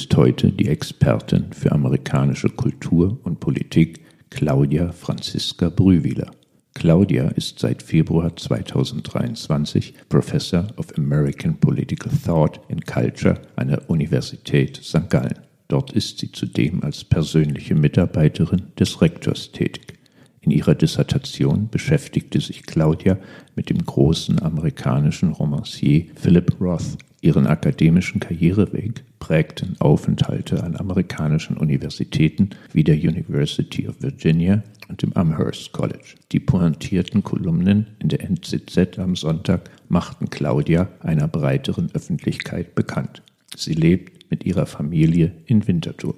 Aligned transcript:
Begrüßt 0.00 0.16
heute 0.16 0.50
die 0.50 0.66
Expertin 0.66 1.52
für 1.52 1.72
amerikanische 1.72 2.48
Kultur 2.48 3.18
und 3.22 3.38
Politik, 3.38 4.00
Claudia 4.30 4.92
Franziska 4.92 5.68
Brühwiler. 5.68 6.30
Claudia 6.72 7.28
ist 7.28 7.58
seit 7.58 7.82
Februar 7.82 8.34
2023 8.34 9.92
Professor 10.08 10.68
of 10.78 10.86
American 10.96 11.54
Political 11.60 12.10
Thought 12.24 12.60
and 12.70 12.86
Culture 12.86 13.42
an 13.56 13.68
der 13.68 13.90
Universität 13.90 14.80
St. 14.82 15.10
Gallen. 15.10 15.38
Dort 15.68 15.92
ist 15.92 16.18
sie 16.20 16.32
zudem 16.32 16.82
als 16.82 17.04
persönliche 17.04 17.74
Mitarbeiterin 17.74 18.72
des 18.78 19.02
Rektors 19.02 19.52
tätig. 19.52 19.98
In 20.40 20.50
ihrer 20.50 20.74
Dissertation 20.74 21.68
beschäftigte 21.68 22.40
sich 22.40 22.62
Claudia 22.62 23.18
mit 23.54 23.68
dem 23.68 23.84
großen 23.84 24.40
amerikanischen 24.40 25.32
Romancier 25.32 26.06
Philip 26.14 26.58
Roth. 26.58 26.96
Ihren 27.22 27.46
akademischen 27.46 28.18
Karriereweg 28.18 29.04
prägten 29.18 29.76
Aufenthalte 29.78 30.64
an 30.64 30.74
amerikanischen 30.76 31.58
Universitäten 31.58 32.50
wie 32.72 32.82
der 32.82 32.94
University 32.94 33.86
of 33.86 34.00
Virginia 34.00 34.62
und 34.88 35.02
dem 35.02 35.12
Amherst 35.12 35.72
College. 35.72 36.14
Die 36.32 36.40
pointierten 36.40 37.22
Kolumnen 37.22 37.88
in 37.98 38.08
der 38.08 38.22
NZZ 38.22 38.98
am 38.98 39.16
Sonntag 39.16 39.70
machten 39.90 40.30
Claudia 40.30 40.88
einer 41.00 41.28
breiteren 41.28 41.90
Öffentlichkeit 41.92 42.74
bekannt. 42.74 43.22
Sie 43.54 43.74
lebt 43.74 44.30
mit 44.30 44.44
ihrer 44.46 44.64
Familie 44.64 45.32
in 45.44 45.68
Winterthur. 45.68 46.14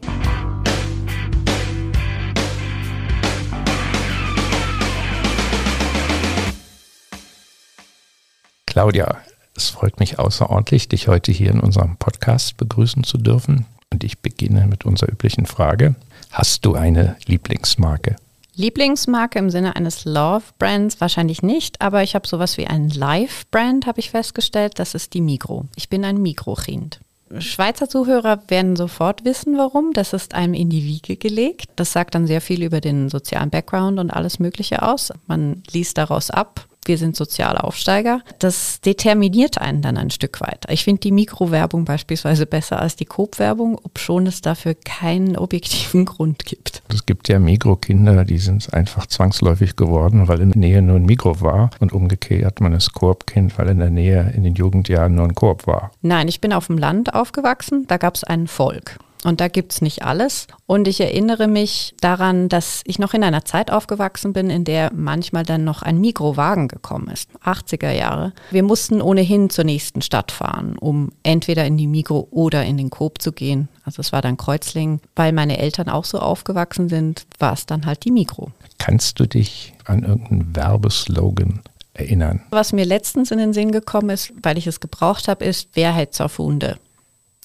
Claudia, 8.67 9.21
es 9.55 9.71
freut 9.71 10.01
mich 10.01 10.19
außerordentlich, 10.19 10.89
dich 10.89 11.09
heute 11.09 11.33
hier 11.33 11.51
in 11.51 11.61
unserem 11.61 11.97
Podcast 11.97 12.57
begrüßen 12.57 13.05
zu 13.05 13.19
dürfen. 13.19 13.67
Und 13.93 14.05
ich 14.05 14.21
beginne 14.21 14.67
mit 14.67 14.87
unserer 14.87 15.13
üblichen 15.13 15.47
Frage. 15.47 15.95
Hast 16.31 16.65
du 16.65 16.75
eine 16.75 17.17
Lieblingsmarke? 17.27 18.17
Lieblingsmarke 18.55 19.39
im 19.39 19.51
Sinne 19.51 19.77
eines 19.77 20.05
Love-Brands 20.05 21.01
wahrscheinlich 21.01 21.43
nicht, 21.43 21.81
aber 21.81 22.03
ich 22.03 22.15
habe 22.15 22.29
sowas 22.29 22.57
wie 22.59 22.67
ein 22.67 22.91
Live-Brand, 22.91 23.87
habe 23.87 24.01
ich 24.01 24.11
festgestellt. 24.11 24.79
Das 24.79 24.95
ist 24.95 25.15
die 25.15 25.21
Migro. 25.21 25.67
Ich 25.77 25.89
bin 25.89 26.05
ein 26.05 26.21
Migro-Kind. 26.21 27.01
Schweizer 27.39 27.89
Zuhörer 27.89 28.43
werden 28.49 28.77
sofort 28.77 29.25
wissen, 29.25 29.57
warum. 29.57 29.93
Das 29.95 30.13
ist 30.13 30.35
einem 30.35 30.53
in 30.53 30.69
die 30.69 30.85
Wiege 30.85 31.17
gelegt. 31.17 31.71
Das 31.77 31.93
sagt 31.93 32.15
dann 32.15 32.27
sehr 32.27 32.43
viel 32.43 32.63
über 32.63 32.83
den 32.83 33.09
sozialen 33.09 33.49
Background 33.49 33.99
und 33.99 34.11
alles 34.11 34.39
Mögliche 34.39 34.83
aus. 34.83 35.13
Man 35.27 35.63
liest 35.71 35.97
daraus 35.97 36.31
ab, 36.31 36.67
wir 36.85 36.99
sind 36.99 37.17
soziale 37.17 37.63
Aufsteiger, 37.63 38.23
das 38.39 38.81
determiniert 38.81 39.59
einen 39.59 39.83
dann 39.83 39.97
ein 39.97 40.11
Stück 40.11 40.41
weit. 40.41 40.65
Ich 40.69 40.85
finde 40.85 41.01
die 41.01 41.13
Mikrowerbung 41.13 41.85
beispielsweise 41.85 42.47
besser 42.47 42.81
als 42.81 42.97
die 42.97 43.05
Coop-Werbung, 43.05 43.79
obschon 43.83 44.27
es 44.27 44.41
dafür 44.41 44.75
keinen 44.75 45.37
objektiven 45.37 46.05
Grund 46.07 46.45
gibt. 46.45 46.83
Es 46.89 47.07
gibt 47.07 47.29
ja 47.29 47.39
Mikrokinder, 47.39 48.25
die 48.25 48.39
sind 48.39 48.73
einfach 48.75 49.07
zwangsläufig 49.07 49.77
geworden, 49.77 50.29
weil 50.29 50.41
in 50.41 50.51
der 50.53 50.59
Nähe 50.59 50.83
nur 50.83 50.97
ein 50.97 51.07
Mikro 51.07 51.41
war 51.41 51.71
und 51.81 51.93
umgekehrt 51.93 52.61
man 52.61 52.73
ist 52.73 52.93
Koop-Kind, 52.93 53.59
weil 53.59 53.69
in 53.69 53.79
der 53.79 53.91
Nähe 53.91 54.33
in 54.37 54.45
den 54.45 54.55
Jugendjahren 54.55 55.15
nur 55.15 55.25
ein 55.25 55.35
Koop 55.35 55.67
war. 55.67 55.93
Nein, 56.03 56.29
ich 56.29 56.41
bin 56.41 56.53
auf 56.53 56.67
dem 56.67 56.79
Land 56.79 57.15
aufgewachsen, 57.15 57.87
da 57.87 57.97
gab 57.97 58.15
es 58.15 58.25
ein 58.25 58.47
Volk. 58.47 58.99
Und 59.25 59.41
da 59.41 59.49
gibt's 59.49 59.81
nicht 59.81 60.03
alles. 60.03 60.49
Und 60.67 60.89
ich 60.89 61.01
erinnere 61.01 61.47
mich 61.47 61.95
daran, 62.01 62.49
dass 62.49 62.83
ich 62.85 62.99
noch 62.99 63.15
in 63.15 63.23
einer 63.23 63.45
Zeit 63.45 63.71
aufgewachsen 63.71 64.33
bin, 64.33 64.51
in 64.51 64.65
der 64.65 64.91
manchmal 64.93 65.45
dann 65.45 65.65
noch 65.65 65.83
ein 65.83 66.01
Mikrowagen 66.01 66.69
gekommen 66.69 67.09
ist. 67.09 67.31
80er 67.45 67.93
Jahre. 67.93 68.33
Wir 68.51 68.63
mussten 68.63 69.01
ohnehin 69.01 69.49
zur 69.49 69.65
nächsten 69.65 70.03
Stadt 70.03 70.33
fahren, 70.33 70.77
um 70.79 71.11
entweder 71.23 71.65
in 71.67 71.77
die 71.77 71.87
Mikro 71.87 72.27
oder 72.31 72.65
in 72.65 72.77
den 72.77 72.91
Coop 72.91 73.23
zu 73.23 73.33
gehen. 73.33 73.69
Also 73.85 74.01
es 74.01 74.13
war 74.13 74.23
dann 74.23 74.37
Kreuzlingen. 74.37 75.01
Weil 75.15 75.33
meine 75.33 75.59
Eltern 75.59 75.89
auch 75.89 76.05
so 76.05 76.19
aufgewachsen 76.19 76.89
sind, 76.89 77.27
war 77.39 77.53
es 77.53 77.67
dann 77.67 77.87
halt 77.87 78.05
die 78.05 78.11
Mikro. 78.11 78.51
Kannst 78.79 79.21
du 79.21 79.27
dich 79.27 79.73
an 79.85 80.03
irgendeinen 80.03 80.57
Werbeslogan 80.57 81.61
erinnern? 81.95 82.43
Was 82.51 82.73
mir 82.73 82.85
letztens 82.85 83.31
in 83.31 83.39
den 83.39 83.53
Sinn 83.53 83.71
gekommen 83.71 84.11
ist, 84.11 84.33
weil 84.43 84.59
ich 84.59 84.67
es 84.67 84.81
gebraucht 84.81 85.29
habe, 85.29 85.45
ist 85.45 85.69
Wer 85.75 85.93
hätt's 85.93 86.21
auf 86.21 86.39
Hunde? 86.39 86.79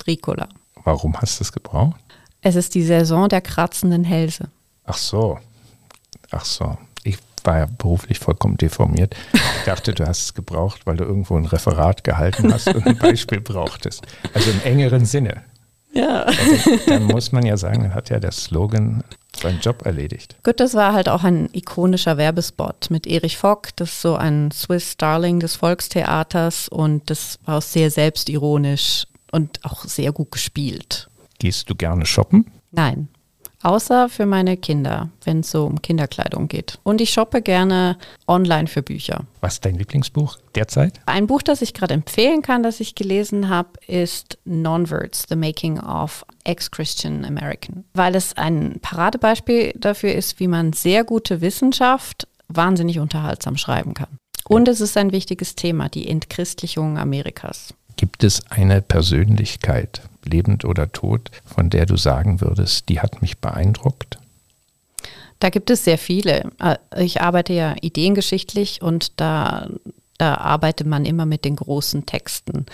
Ricola. 0.06 0.48
Warum 0.88 1.20
hast 1.20 1.42
du 1.42 1.44
es 1.44 1.52
gebraucht? 1.52 2.00
Es 2.40 2.56
ist 2.56 2.74
die 2.74 2.82
Saison 2.82 3.28
der 3.28 3.42
kratzenden 3.42 4.06
Hälse. 4.06 4.48
Ach 4.86 4.96
so. 4.96 5.38
Ach 6.32 6.46
so. 6.46 6.78
Ich 7.04 7.18
war 7.44 7.58
ja 7.58 7.66
beruflich 7.66 8.20
vollkommen 8.20 8.56
deformiert. 8.56 9.14
Ich 9.34 9.66
dachte, 9.66 9.94
du 9.94 10.08
hast 10.08 10.24
es 10.24 10.34
gebraucht, 10.34 10.86
weil 10.86 10.96
du 10.96 11.04
irgendwo 11.04 11.36
ein 11.36 11.46
Referat 11.46 12.06
gehalten 12.06 12.54
hast 12.54 12.74
und 12.74 12.88
ein 12.88 12.98
Beispiel 12.98 13.42
brauchtest. 13.42 14.08
Also 14.34 14.50
im 14.50 14.62
engeren 14.64 15.04
Sinne. 15.04 15.44
Ja. 15.92 16.22
Also, 16.22 16.78
dann 16.88 17.04
muss 17.04 17.34
man 17.34 17.46
ja 17.46 17.58
sagen, 17.58 17.82
dann 17.84 17.94
hat 17.94 18.10
ja 18.10 18.22
der 18.22 18.32
Slogan 18.32 19.04
seinen 19.36 19.60
Job 19.60 19.86
erledigt. 19.86 20.38
Gut, 20.46 20.62
das 20.62 20.74
war 20.74 20.94
halt 20.94 21.10
auch 21.10 21.26
ein 21.26 21.50
ikonischer 21.52 22.16
Werbespot 22.16 22.92
mit 22.92 23.08
Erich 23.08 23.38
Vock, 23.38 23.76
das 23.76 23.90
ist 23.90 24.02
so 24.02 24.16
ein 24.16 24.52
Swiss 24.52 24.94
Starling 24.94 25.42
des 25.42 25.58
Volkstheaters 25.58 26.70
und 26.70 27.10
das 27.10 27.40
war 27.44 27.58
auch 27.58 27.62
sehr 27.62 27.92
selbstironisch 27.92 29.06
und 29.32 29.64
auch 29.64 29.84
sehr 29.86 30.12
gut 30.12 30.32
gespielt. 30.32 31.10
Gehst 31.40 31.70
du 31.70 31.76
gerne 31.76 32.06
shoppen? 32.06 32.52
Nein. 32.72 33.10
Außer 33.64 34.08
für 34.08 34.28
meine 34.28 34.56
Kinder, 34.56 35.10
wenn 35.24 35.40
es 35.40 35.50
so 35.50 35.66
um 35.66 35.82
Kinderkleidung 35.82 36.48
geht. 36.48 36.78
Und 36.84 37.02
ich 37.02 37.10
shoppe 37.10 37.42
gerne 37.42 37.98
online 38.28 38.68
für 38.68 38.84
Bücher. 38.84 39.26
Was 39.42 39.56
ist 39.56 39.66
dein 39.66 39.76
Lieblingsbuch 39.76 40.38
derzeit? 40.54 41.02
Ein 41.08 41.26
Buch, 41.26 41.42
das 41.42 41.64
ich 41.64 41.74
gerade 41.74 41.96
empfehlen 41.96 42.44
kann, 42.44 42.62
das 42.62 42.80
ich 42.80 42.94
gelesen 42.94 43.50
habe, 43.50 43.70
ist 43.88 44.38
Nonverts, 44.46 45.26
The 45.28 45.36
Making 45.36 45.80
of 45.80 46.24
Ex-Christian 46.44 47.26
American. 47.26 47.84
Weil 47.94 48.16
es 48.16 48.38
ein 48.38 48.78
Paradebeispiel 48.82 49.74
dafür 49.76 50.14
ist, 50.14 50.40
wie 50.40 50.48
man 50.48 50.74
sehr 50.74 51.04
gute 51.04 51.42
Wissenschaft 51.42 52.28
wahnsinnig 52.48 53.00
unterhaltsam 53.00 53.58
schreiben 53.58 53.96
kann. 53.96 54.20
Und 54.48 54.68
es 54.68 54.82
ist 54.82 54.96
ein 54.98 55.12
wichtiges 55.12 55.56
Thema, 55.56 55.90
die 55.90 56.08
Entchristlichung 56.08 56.98
Amerikas. 56.98 57.74
Gibt 57.98 58.24
es 58.24 58.44
eine 58.50 58.82
Persönlichkeit, 58.82 60.02
lebend 60.24 60.66
oder 60.66 60.92
tot, 60.92 61.32
von 61.46 61.70
der 61.70 61.86
du 61.86 61.98
sagen 61.98 62.42
würdest, 62.42 62.90
die 62.90 63.00
hat 63.00 63.22
mich 63.22 63.40
beeindruckt? 63.40 64.18
Da 65.40 65.50
gibt 65.50 65.70
es 65.70 65.84
sehr 65.84 65.98
viele. 65.98 66.52
Äh, 66.60 66.78
ich 67.04 67.22
arbeite 67.22 67.54
ja 67.54 67.76
ideengeschichtlich 67.82 68.82
und 68.82 69.20
da, 69.20 69.68
da 70.18 70.36
arbeitet 70.36 70.88
man 70.88 71.06
immer 71.06 71.26
mit 71.26 71.46
den 71.46 71.56
großen 71.56 72.06
Texten. 72.06 72.66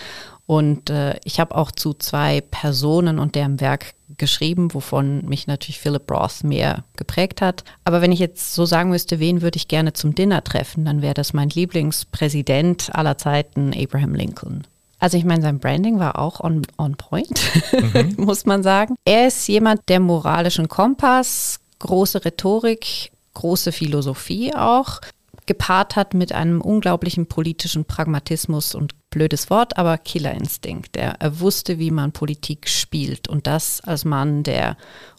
Und 0.46 0.90
äh, 0.90 1.18
ich 1.24 1.40
habe 1.40 1.54
auch 1.54 1.70
zu 1.70 1.94
zwei 1.94 2.42
Personen 2.42 3.18
und 3.18 3.34
deren 3.34 3.60
Werk 3.60 3.94
geschrieben, 4.16 4.74
wovon 4.74 5.24
mich 5.24 5.46
natürlich 5.46 5.80
Philip 5.80 6.10
Roth 6.10 6.44
mehr 6.44 6.84
geprägt 6.96 7.40
hat. 7.40 7.64
Aber 7.84 8.02
wenn 8.02 8.12
ich 8.12 8.18
jetzt 8.20 8.54
so 8.54 8.66
sagen 8.66 8.90
müsste, 8.90 9.20
wen 9.20 9.40
würde 9.42 9.56
ich 9.56 9.68
gerne 9.68 9.94
zum 9.94 10.14
Dinner 10.14 10.44
treffen, 10.44 10.84
dann 10.84 11.02
wäre 11.02 11.14
das 11.14 11.32
mein 11.32 11.48
Lieblingspräsident 11.48 12.94
aller 12.94 13.16
Zeiten, 13.16 13.72
Abraham 13.74 14.14
Lincoln. 14.14 14.66
Also 15.04 15.18
ich 15.18 15.26
meine, 15.26 15.42
sein 15.42 15.58
Branding 15.58 15.98
war 15.98 16.18
auch 16.18 16.40
on, 16.40 16.62
on 16.78 16.96
point, 16.96 17.38
mhm. 17.74 18.14
muss 18.24 18.46
man 18.46 18.62
sagen. 18.62 18.94
Er 19.04 19.26
ist 19.26 19.46
jemand, 19.48 19.86
der 19.90 20.00
moralischen 20.00 20.66
Kompass, 20.66 21.60
große 21.80 22.24
Rhetorik, 22.24 23.12
große 23.34 23.70
Philosophie 23.72 24.54
auch, 24.54 25.02
gepaart 25.44 25.96
hat 25.96 26.14
mit 26.14 26.32
einem 26.32 26.62
unglaublichen 26.62 27.26
politischen 27.26 27.84
Pragmatismus 27.84 28.74
und 28.74 28.94
blödes 29.10 29.50
Wort, 29.50 29.76
aber 29.76 29.98
Killerinstinkt. 29.98 30.96
Er, 30.96 31.20
er 31.20 31.38
wusste, 31.38 31.78
wie 31.78 31.90
man 31.90 32.12
Politik 32.12 32.66
spielt 32.66 33.28
und 33.28 33.46
das 33.46 33.82
als 33.82 34.06
Mann, 34.06 34.42
der 34.42 34.78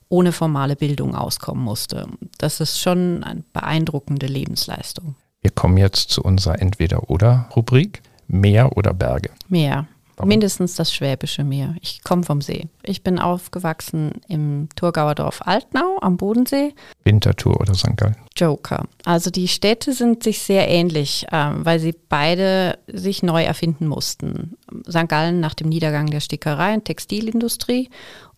ohne 0.10 0.32
formale 0.32 0.76
Bildung 0.76 1.14
auskommen 1.14 1.64
musste. 1.64 2.08
Das 2.40 2.60
ist 2.60 2.82
schon 2.82 3.24
eine 3.24 3.44
beeindruckende 3.54 4.26
Lebensleistung. 4.26 5.14
Wir 5.42 5.52
kommen 5.52 5.78
jetzt 5.78 6.10
zu 6.10 6.24
unserer 6.24 6.60
Entweder-Oder-Rubrik. 6.60 8.02
Meer 8.28 8.76
oder 8.78 8.94
Berge? 8.94 9.30
Meer. 9.50 9.88
Warum? 10.18 10.30
Mindestens 10.30 10.76
das 10.76 10.94
Schwäbische 10.94 11.44
Meer. 11.44 11.76
Ich 11.82 12.02
komme 12.04 12.24
vom 12.24 12.42
See. 12.42 12.68
Ich 12.84 13.04
bin 13.04 13.20
aufgewachsen 13.20 14.14
im 14.30 14.70
Thurgauer 14.76 15.14
Dorf 15.14 15.42
Altnau 15.46 15.98
am 16.02 16.16
Bodensee. 16.16 16.74
Winterthur 17.04 17.60
oder 17.60 17.74
St. 17.74 17.98
Gallen? 17.98 18.16
Joker. 18.36 18.86
Also 19.04 19.30
die 19.30 19.50
Städte 19.50 19.92
sind 19.92 20.24
sich 20.24 20.40
sehr 20.40 20.70
ähnlich, 20.70 21.26
ähm, 21.32 21.66
weil 21.66 21.80
sie 21.80 21.94
beide 22.08 22.78
sich 22.88 23.24
neu 23.24 23.44
erfinden 23.44 23.88
mussten. 23.88 24.56
St. 24.90 25.10
Gallen 25.10 25.42
nach 25.42 25.54
dem 25.54 25.68
Niedergang 25.68 26.08
der 26.08 26.22
Stickerei 26.22 26.76
und 26.76 26.86
Textilindustrie 26.86 27.90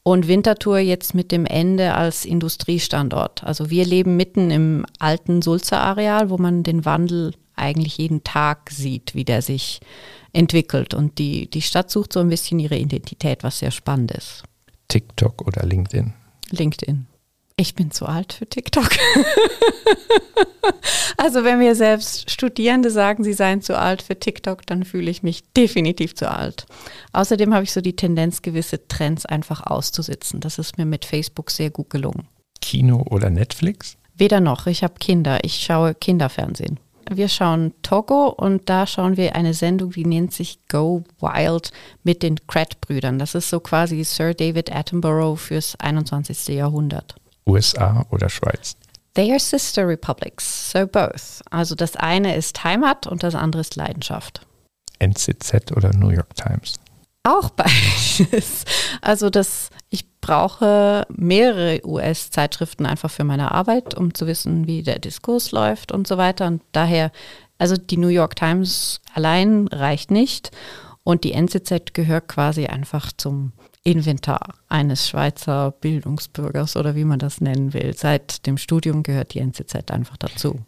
und 0.02 0.28
Winterthur 0.28 0.80
jetzt 0.80 1.14
mit 1.14 1.32
dem 1.32 1.46
Ende 1.46 1.94
als 1.94 2.26
Industriestandort. 2.26 3.44
Also 3.44 3.70
wir 3.70 3.86
leben 3.86 4.16
mitten 4.16 4.50
im 4.50 4.86
alten 5.00 5.42
Sulzer-Areal, 5.42 6.30
wo 6.30 6.38
man 6.38 6.64
den 6.64 6.86
Wandel 6.86 7.34
eigentlich 7.58 7.98
jeden 7.98 8.24
Tag 8.24 8.70
sieht, 8.72 9.16
wie 9.16 9.26
der 9.26 9.42
sich 9.42 9.80
entwickelt. 10.34 10.94
Und 10.94 11.18
die, 11.20 11.50
die 11.50 11.62
Stadt 11.62 11.90
sucht 11.90 12.14
so 12.14 12.20
ein 12.20 12.30
bisschen 12.30 12.60
ihre 12.60 12.78
Identität, 12.78 13.44
was 13.44 13.60
sehr 13.60 13.72
spannend 13.72 14.12
ist. 14.12 14.44
TikTok 14.88 15.46
oder 15.46 15.66
LinkedIn? 15.66 16.14
LinkedIn. 16.52 17.08
Ich 17.60 17.74
bin 17.74 17.90
zu 17.90 18.06
alt 18.06 18.34
für 18.34 18.46
TikTok. 18.46 18.88
also 21.18 21.44
wenn 21.44 21.58
mir 21.58 21.74
selbst 21.74 22.30
Studierende 22.30 22.92
sagen, 22.92 23.24
sie 23.24 23.34
seien 23.34 23.64
zu 23.64 23.76
alt 23.76 24.04
für 24.04 24.20
TikTok, 24.20 24.64
dann 24.68 24.86
fühle 24.86 25.10
ich 25.10 25.24
mich 25.24 25.44
definitiv 25.54 26.14
zu 26.14 26.30
alt. 26.30 26.68
Außerdem 27.14 27.56
habe 27.56 27.64
ich 27.64 27.72
so 27.72 27.82
die 27.82 27.96
Tendenz, 27.96 28.44
gewisse 28.44 28.88
Trends 28.88 29.26
einfach 29.26 29.66
auszusitzen. 29.66 30.40
Das 30.40 30.60
ist 30.60 30.78
mir 30.78 30.86
mit 30.86 31.04
Facebook 31.04 31.50
sehr 31.50 31.72
gut 31.72 31.90
gelungen. 31.90 32.28
Kino 32.62 33.04
oder 33.10 33.32
Netflix? 33.32 33.98
Weder 34.16 34.40
noch. 34.40 34.68
Ich 34.68 34.84
habe 34.84 34.94
Kinder. 35.00 35.40
Ich 35.44 35.56
schaue 35.56 35.96
Kinderfernsehen. 35.96 36.80
Wir 37.10 37.30
schauen 37.30 37.74
Togo 37.84 38.28
und 38.30 38.70
da 38.70 38.86
schauen 38.86 39.18
wir 39.18 39.36
eine 39.36 39.54
Sendung, 39.54 39.92
die 39.92 40.06
nennt 40.06 40.34
sich 40.34 40.60
Go 40.68 41.04
Wild 41.20 41.72
mit 42.04 42.24
den 42.24 42.36
Crat-Brüdern. 42.48 43.18
Das 43.20 43.36
ist 43.36 43.50
so 43.50 43.60
quasi 43.60 44.04
Sir 44.04 44.34
David 44.34 44.76
Attenborough 44.76 45.40
fürs 45.40 45.80
21. 45.80 46.50
Jahrhundert. 46.50 47.16
USA 47.46 48.06
oder 48.12 48.30
Schweiz? 48.30 48.76
They 49.14 49.32
are 49.32 49.40
sister 49.40 49.88
republics, 49.88 50.72
so 50.72 50.86
both. 50.86 51.42
Also 51.50 51.76
das 51.76 51.96
eine 51.96 52.36
ist 52.36 52.64
Heimat 52.64 53.08
und 53.08 53.24
das 53.24 53.36
andere 53.36 53.62
ist 53.62 53.76
Leidenschaft. 53.76 54.46
NZZ 55.00 55.72
oder 55.76 55.92
New 55.96 56.10
York 56.10 56.36
Times? 56.36 56.76
Auch 57.28 57.50
beides. 57.50 58.64
Also 59.02 59.30
das, 59.30 59.70
ich 59.90 60.06
brauche 60.22 61.06
mehrere 61.10 61.82
US-Zeitschriften 61.86 62.86
einfach 62.86 63.12
für 63.12 63.26
meine 63.26 63.52
Arbeit, 63.52 63.96
um 63.96 64.14
zu 64.14 64.28
wissen, 64.28 64.66
wie 64.66 64.82
der 64.82 65.00
Diskurs 65.00 65.52
läuft 65.52 65.92
und 65.92 66.08
so 66.08 66.18
weiter. 66.18 66.48
Und 66.48 66.62
daher, 66.72 67.12
also 67.58 67.76
die 67.76 67.98
New 67.98 68.08
York 68.08 68.38
Times 68.38 69.02
allein 69.14 69.68
reicht 69.68 70.10
nicht. 70.10 70.52
Und 71.04 71.26
die 71.26 71.34
NZZ 71.34 71.94
gehört 71.94 72.30
quasi 72.30 72.68
einfach 72.68 73.12
zum 73.12 73.52
Inventar 73.84 74.56
eines 74.70 75.08
Schweizer 75.08 75.72
Bildungsbürgers 75.72 76.78
oder 76.78 76.96
wie 76.96 77.06
man 77.06 77.20
das 77.20 77.42
nennen 77.42 77.74
will. 77.74 77.94
Seit 77.96 78.46
dem 78.46 78.58
Studium 78.58 79.04
gehört 79.04 79.34
die 79.34 79.40
NZZ 79.40 79.92
einfach 79.92 80.18
dazu. 80.18 80.60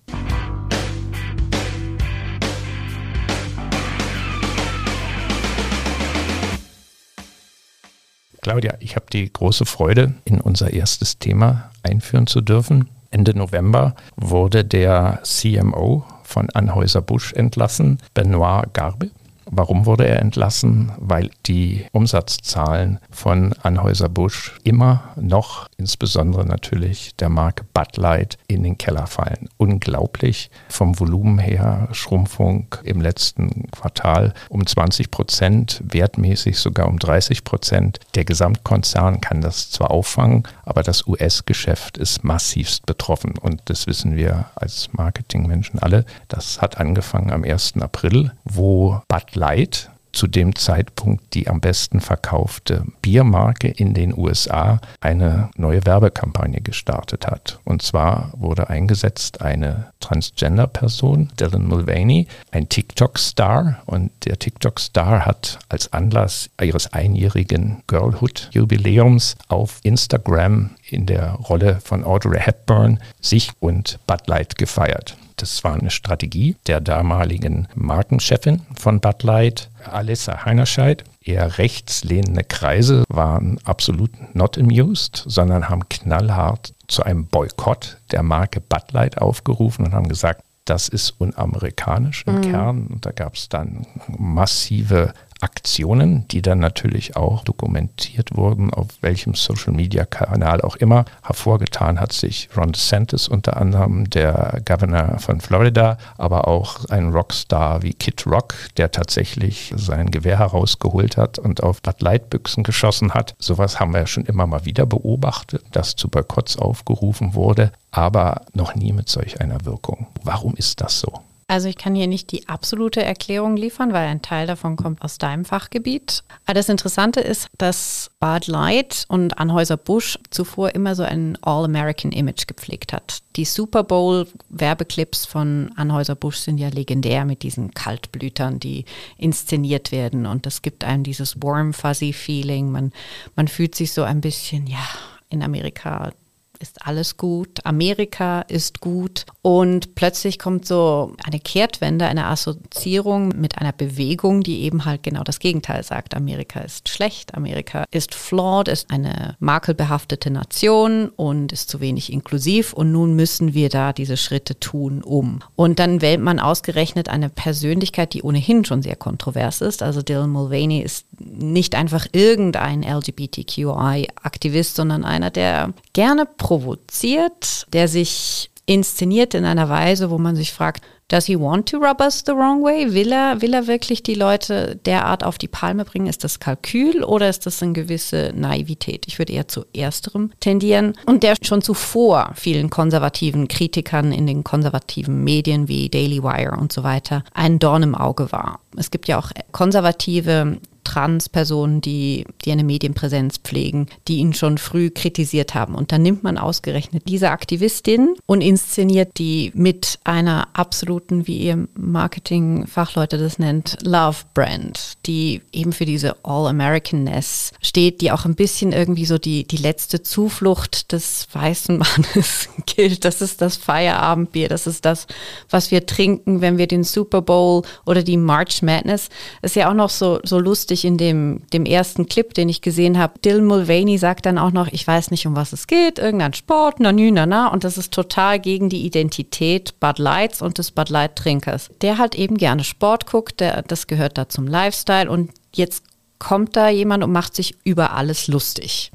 Claudia, 8.50 8.74
ich 8.80 8.96
habe 8.96 9.06
die 9.14 9.32
große 9.32 9.64
Freude, 9.66 10.16
in 10.26 10.42
unser 10.42 10.74
erstes 10.74 11.20
Thema 11.20 11.70
einführen 11.84 12.26
zu 12.26 12.42
dürfen. 12.42 12.90
Ende 13.12 13.38
November 13.38 13.94
wurde 14.16 14.66
der 14.66 15.20
CMO 15.22 16.04
von 16.24 16.50
Anhäuser-Busch 16.50 17.34
entlassen, 17.34 18.00
Benoit 18.16 18.74
Garbe. 18.74 19.12
Warum 19.52 19.88
wurde 19.88 20.08
er 20.08 20.20
entlassen? 20.20 20.92
Weil 20.98 21.32
die 21.48 21.86
Umsatzzahlen 21.92 23.00
von 23.10 23.54
Anhäuser-Busch 23.64 24.58
immer 24.64 25.10
noch, 25.16 25.68
insbesondere 25.78 26.46
natürlich 26.46 27.16
der 27.16 27.30
Marke 27.30 27.66
Bud 27.74 27.98
Light, 27.98 28.38
in 28.48 28.62
den 28.64 28.78
Keller 28.78 29.08
fallen. 29.08 29.50
Unglaublich. 29.58 30.52
Vom 30.70 31.00
Volumen 31.00 31.40
her 31.40 31.88
Schrumpfung 31.94 32.68
im 32.84 33.02
letzten 33.02 33.70
Quartal 33.72 34.34
um 34.50 34.66
20 34.66 35.10
Prozent, 35.10 35.82
wertmäßig 35.84 36.60
sogar 36.60 36.88
um 36.88 37.00
30 37.00 37.44
Prozent. 37.44 38.00
Der 38.14 38.26
Gesamtkonzern 38.26 39.20
kann 39.20 39.42
das 39.42 39.72
zwar 39.72 39.90
auffangen, 39.90 40.44
aber 40.64 40.84
das 40.84 41.08
US-Geschäft 41.08 41.98
ist 41.98 42.24
massivst 42.24 42.86
betroffen. 42.86 43.34
Und 43.38 43.62
das 43.66 43.88
wissen 43.88 44.16
wir 44.16 44.52
als 44.56 44.90
Marketingmenschen 44.94 45.80
alle. 45.80 46.06
Das 46.28 46.62
hat 46.62 46.78
angefangen 46.78 47.32
am 47.32 47.44
1. 47.44 47.74
April, 47.82 48.32
wo 48.44 49.02
Bud 49.08 49.39
Light 49.40 49.90
zu 50.12 50.28
dem 50.28 50.56
Zeitpunkt 50.56 51.34
die 51.34 51.48
am 51.48 51.62
besten 51.62 52.02
verkaufte 52.02 52.84
Biermarke 53.02 53.68
in 53.68 53.94
den 53.94 54.18
USA 54.18 54.82
eine 55.00 55.50
neue 55.56 55.86
Werbekampagne 55.86 56.62
gestartet 56.62 57.28
hat. 57.28 57.60
Und 57.64 57.82
zwar 57.82 58.34
wurde 58.36 58.70
eingesetzt 58.70 59.42
eine 59.42 59.94
Transgender-Person, 60.00 61.32
Dylan 61.40 61.68
Mulvaney, 61.68 62.28
ein 62.52 62.68
TikTok-Star. 62.68 63.82
Und 63.86 64.12
der 64.26 64.40
TikTok-Star 64.40 65.26
hat 65.26 65.60
als 65.70 65.94
Anlass 65.94 66.50
ihres 66.62 66.92
einjährigen 66.92 67.84
Girlhood-Jubiläums 67.88 69.38
auf 69.48 69.80
Instagram 69.84 70.72
in 70.90 71.06
der 71.06 71.34
Rolle 71.34 71.80
von 71.84 72.04
Audrey 72.04 72.40
Hepburn 72.40 73.00
sich 73.22 73.52
und 73.60 74.00
Bud 74.08 74.28
Light 74.28 74.58
gefeiert. 74.58 75.16
Das 75.40 75.64
war 75.64 75.74
eine 75.74 75.90
Strategie 75.90 76.58
der 76.68 76.82
damaligen 76.82 77.70
Markenchefin 77.74 78.62
von 78.76 79.00
Bud 79.00 79.24
Light, 79.24 79.70
Alissa 79.90 80.44
Heinerscheid. 80.44 81.06
Eher 81.22 81.58
rechtslehnende 81.58 82.44
Kreise 82.44 83.06
waren 83.08 83.58
absolut 83.64 84.12
not 84.36 84.58
amused, 84.58 85.24
sondern 85.26 85.70
haben 85.70 85.88
knallhart 85.88 86.74
zu 86.88 87.04
einem 87.04 87.26
Boykott 87.26 88.00
der 88.12 88.22
Marke 88.22 88.60
Bud 88.60 88.92
Light 88.92 89.18
aufgerufen 89.20 89.86
und 89.86 89.94
haben 89.94 90.10
gesagt, 90.10 90.44
das 90.66 90.90
ist 90.90 91.12
unamerikanisch 91.20 92.26
im 92.28 92.36
mhm. 92.36 92.42
Kern. 92.42 92.88
Und 92.88 93.06
da 93.06 93.12
gab 93.12 93.36
es 93.36 93.48
dann 93.48 93.88
massive 94.08 95.14
Aktionen, 95.42 96.28
die 96.28 96.42
dann 96.42 96.60
natürlich 96.60 97.16
auch 97.16 97.44
dokumentiert 97.44 98.36
wurden, 98.36 98.74
auf 98.74 98.88
welchem 99.02 99.36
Social-Media-Kanal 99.36 100.62
auch 100.62 100.76
immer. 100.76 101.06
Hervorgetan 101.24 102.00
hat 102.00 102.12
sich 102.12 102.50
Ron 102.56 102.72
DeSantis 102.72 103.28
unter 103.28 103.58
anderem, 103.58 104.10
der 104.10 104.62
Governor 104.66 105.20
von 105.20 105.40
Florida, 105.40 105.98
aber 106.18 106.48
auch 106.48 106.86
ein 106.86 107.12
Rockstar 107.12 107.82
wie 107.82 107.94
Kid 107.94 108.26
Rock, 108.28 108.56
der 108.78 108.92
tatsächlich 108.92 109.74
sein 109.76 110.12
Gewehr 110.12 110.40
herausgeholt 110.40 111.18
hat 111.18 111.40
und 111.40 111.64
auf 111.64 111.82
Bud 111.82 112.02
Light 112.02 112.30
Büchsen 112.30 112.64
geschossen 112.64 113.14
hat. 113.14 113.36
Sowas 113.40 113.80
haben 113.80 113.94
wir 113.94 114.08
schon 114.08 114.26
immer 114.26 114.48
mal 114.48 114.66
wieder 114.66 114.86
beobachtet, 114.86 115.64
dass 115.72 115.96
zu 115.96 116.10
Boykotts 116.10 116.58
aufgerufen 116.58 117.34
wurde, 117.34 117.72
aber 117.92 118.42
noch 118.54 118.76
nie 118.76 118.94
mit 118.94 119.10
solch 119.10 119.40
einer 119.40 119.66
Wirkung. 119.66 120.08
Warum 120.24 120.56
ist 120.56 120.82
das 120.82 121.00
so? 121.00 121.22
Also 121.50 121.68
ich 121.68 121.78
kann 121.78 121.96
hier 121.96 122.06
nicht 122.06 122.32
die 122.32 122.48
absolute 122.48 123.04
Erklärung 123.04 123.58
liefern, 123.58 123.92
weil 123.92 124.08
ein 124.08 124.22
Teil 124.22 124.46
davon 124.46 124.76
kommt 124.76 125.02
aus 125.02 125.18
deinem 125.18 125.46
Fachgebiet. 125.46 126.24
Aber 126.46 126.54
das 126.54 126.70
Interessante 126.70 127.22
ist, 127.22 127.48
dass 127.58 128.12
Bud 128.20 128.46
Light 128.46 129.06
und 129.08 129.40
Anhäuser-Busch 129.40 130.20
zuvor 130.30 130.76
immer 130.76 130.94
so 130.94 131.02
ein 131.02 131.40
All-American-Image 131.42 132.46
gepflegt 132.46 132.94
hat. 132.94 133.24
Die 133.36 133.46
Super 133.46 133.84
Bowl-Werbeclips 133.84 135.26
von 135.26 135.72
Anhäuser-Busch 135.76 136.38
sind 136.38 136.60
ja 136.60 136.70
legendär 136.70 137.26
mit 137.26 137.42
diesen 137.42 137.74
Kaltblütern, 137.74 138.60
die 138.60 138.86
inszeniert 139.18 139.92
werden. 139.92 140.28
Und 140.28 140.46
das 140.46 140.62
gibt 140.62 140.84
einem 140.84 141.02
dieses 141.02 141.42
warm, 141.42 141.74
fuzzy 141.74 142.14
Feeling. 142.14 142.70
Man, 142.70 142.94
man 143.36 143.48
fühlt 143.48 143.74
sich 143.74 143.92
so 143.92 144.04
ein 144.04 144.22
bisschen, 144.22 144.68
ja, 144.68 144.88
in 145.32 145.42
Amerika 145.42 146.12
ist 146.60 146.86
alles 146.86 147.18
gut, 147.18 147.66
Amerika 147.66 148.42
ist 148.42 148.82
gut 148.82 149.26
und 149.42 149.96
plötzlich 149.96 150.40
kommt 150.40 150.66
so 150.66 151.14
eine 151.24 151.40
Kehrtwende, 151.40 152.06
eine 152.06 152.26
Assoziierung 152.26 153.30
mit 153.30 153.58
einer 153.58 153.72
Bewegung, 153.72 154.44
die 154.44 154.62
eben 154.62 154.86
halt 154.86 155.04
genau 155.04 155.24
das 155.24 155.40
Gegenteil 155.40 155.84
sagt. 155.84 156.16
Amerika 156.16 156.60
ist 156.60 156.90
schlecht, 156.90 157.36
Amerika 157.36 157.86
ist 157.92 158.14
flawed, 158.14 158.68
ist 158.68 158.92
eine 158.92 159.36
makelbehaftete 159.40 160.32
Nation 160.32 161.10
und 161.10 161.54
ist 161.54 161.70
zu 161.70 161.80
wenig 161.80 162.12
inklusiv 162.12 162.74
und 162.74 162.92
nun 162.92 163.16
müssen 163.16 163.54
wir 163.54 163.70
da 163.70 163.94
diese 163.94 164.18
Schritte 164.18 164.60
tun, 164.60 165.02
um. 165.02 165.40
Und 165.56 165.80
dann 165.80 166.02
wählt 166.02 166.22
man 166.22 166.40
ausgerechnet 166.40 167.10
eine 167.10 167.30
Persönlichkeit, 167.30 168.14
die 168.14 168.24
ohnehin 168.24 168.66
schon 168.66 168.82
sehr 168.82 168.96
kontrovers 168.96 169.62
ist. 169.62 169.82
Also 169.82 170.02
Dylan 170.02 170.30
Mulvaney 170.30 170.82
ist 170.82 171.06
nicht 171.20 171.76
einfach 171.76 172.08
irgendein 172.12 172.84
LGBTQI-Aktivist, 172.84 174.76
sondern 174.76 175.06
einer, 175.06 175.30
der 175.30 175.74
gerne 175.94 176.26
provoziert, 176.50 177.68
der 177.74 177.88
sich 177.88 178.50
inszeniert 178.66 179.36
in 179.36 179.46
einer 179.46 179.70
Weise, 179.70 180.10
wo 180.10 180.18
man 180.18 180.36
sich 180.36 180.52
fragt, 180.52 180.84
does 181.08 181.26
he 181.26 181.40
want 181.40 181.70
to 181.70 181.78
rub 181.78 182.02
us 182.02 182.24
the 182.26 182.32
wrong 182.32 182.64
way? 182.64 182.92
Will 182.92 183.12
er, 183.12 183.40
will 183.44 183.54
er 183.54 183.68
wirklich 183.68 184.02
die 184.02 184.16
Leute 184.16 184.80
derart 184.84 185.24
auf 185.24 185.38
die 185.38 185.48
Palme 185.48 185.86
bringen? 185.86 186.08
Ist 186.08 186.24
das 186.24 186.40
Kalkül 186.40 187.04
oder 187.04 187.30
ist 187.30 187.46
das 187.46 187.62
eine 187.62 187.74
gewisse 187.74 188.34
Naivität? 188.36 189.06
Ich 189.08 189.20
würde 189.20 189.34
eher 189.34 189.48
zu 189.48 189.64
ersterem 189.76 190.32
tendieren. 190.40 190.94
Und 191.06 191.22
der 191.22 191.36
schon 191.40 191.62
zuvor 191.62 192.32
vielen 192.34 192.72
konservativen 192.72 193.48
Kritikern 193.48 194.12
in 194.12 194.26
den 194.26 194.44
konservativen 194.44 195.24
Medien 195.24 195.68
wie 195.68 195.90
Daily 195.90 196.24
Wire 196.24 196.58
und 196.60 196.74
so 196.74 196.82
weiter 196.82 197.24
ein 197.36 197.60
Dorn 197.60 197.84
im 197.84 197.94
Auge 197.94 198.32
war. 198.32 198.60
Es 198.76 198.90
gibt 198.90 199.08
ja 199.08 199.20
auch 199.20 199.30
konservative 199.52 200.58
Trans-Personen, 200.90 201.82
die, 201.82 202.26
die 202.44 202.52
eine 202.52 202.64
Medienpräsenz 202.64 203.38
pflegen, 203.38 203.88
die 204.08 204.18
ihn 204.18 204.34
schon 204.34 204.58
früh 204.58 204.90
kritisiert 204.90 205.54
haben. 205.54 205.76
Und 205.76 205.92
dann 205.92 206.02
nimmt 206.02 206.24
man 206.24 206.40
ausgerechnet 206.40 207.04
diese 207.08 207.30
Aktivistin 207.30 208.16
und 208.26 208.42
inszeniert 208.42 209.20
die 209.20 209.52
mit 209.54 210.00
einer 210.04 210.48
absoluten, 210.54 211.28
wie 211.28 211.38
ihr 211.38 211.68
Marketing-Fachleute 211.76 213.20
das 213.20 213.38
nennt, 213.38 213.78
Love-Brand, 213.84 214.94
die 215.06 215.42
eben 215.52 215.74
für 215.74 215.86
diese 215.86 216.16
All-Americanness 216.24 217.52
steht, 217.62 218.02
die 218.02 218.12
auch 218.12 218.26
ein 218.26 218.36
bisschen 218.36 218.72
irgendwie 218.72 219.06
so 219.06 219.20
die, 219.20 219.44
die 219.44 219.58
letzte 219.58 220.02
Zuflucht 220.02 220.92
des 220.92 221.28
weißen 221.32 221.78
Mannes 221.78 222.50
gilt. 222.66 223.06
Das 223.06 223.22
ist 223.22 223.42
das 223.42 223.58
Feierabendbier, 223.58 224.50
das 224.50 224.66
ist 224.66 224.86
das, 224.86 225.06
was 225.52 225.70
wir 225.70 225.86
trinken, 225.86 226.42
wenn 226.42 226.58
wir 226.58 226.68
den 226.68 226.84
Super 226.84 227.22
Bowl 227.22 227.62
oder 227.86 228.02
die 228.02 228.18
March 228.18 228.64
Madness, 228.64 229.10
ist 229.44 229.56
ja 229.56 229.70
auch 229.70 229.76
noch 229.76 229.92
so, 229.92 230.20
so 230.24 230.40
lustig, 230.40 230.79
ich 230.80 230.86
in 230.86 230.98
dem, 230.98 231.42
dem 231.54 231.66
ersten 231.66 232.08
Clip, 232.08 232.34
den 232.34 232.50
ich 232.50 232.62
gesehen 232.62 232.98
habe, 232.98 233.20
Dill 233.20 233.42
Mulvaney 233.42 233.98
sagt 233.98 234.26
dann 234.26 234.38
auch 234.38 234.52
noch, 234.52 234.68
ich 234.68 234.86
weiß 234.86 235.12
nicht, 235.12 235.28
um 235.28 235.36
was 235.36 235.54
es 235.54 235.68
geht, 235.68 236.00
irgendein 236.00 236.34
Sport, 236.34 236.80
na, 236.80 236.92
na, 236.92 237.26
na, 237.26 237.48
und 237.48 237.64
das 237.64 237.78
ist 237.78 237.94
total 237.94 238.40
gegen 238.40 238.70
die 238.70 238.86
Identität 238.86 239.80
Bud 239.80 240.00
Lights 240.00 240.42
und 240.42 240.58
des 240.58 240.72
Bud 240.72 240.90
Light 240.90 241.16
Trinkers. 241.16 241.70
Der 241.82 241.98
halt 241.98 242.16
eben 242.16 242.38
gerne 242.38 242.64
Sport 242.64 243.06
guckt, 243.06 243.40
der, 243.40 243.62
das 243.62 243.88
gehört 243.88 244.18
da 244.18 244.28
zum 244.30 244.48
Lifestyle 244.48 245.10
und 245.10 245.32
jetzt 245.54 245.84
kommt 246.18 246.56
da 246.56 246.70
jemand 246.70 247.04
und 247.04 247.12
macht 247.12 247.36
sich 247.36 247.56
über 247.64 247.94
alles 247.94 248.28
lustig 248.28 248.92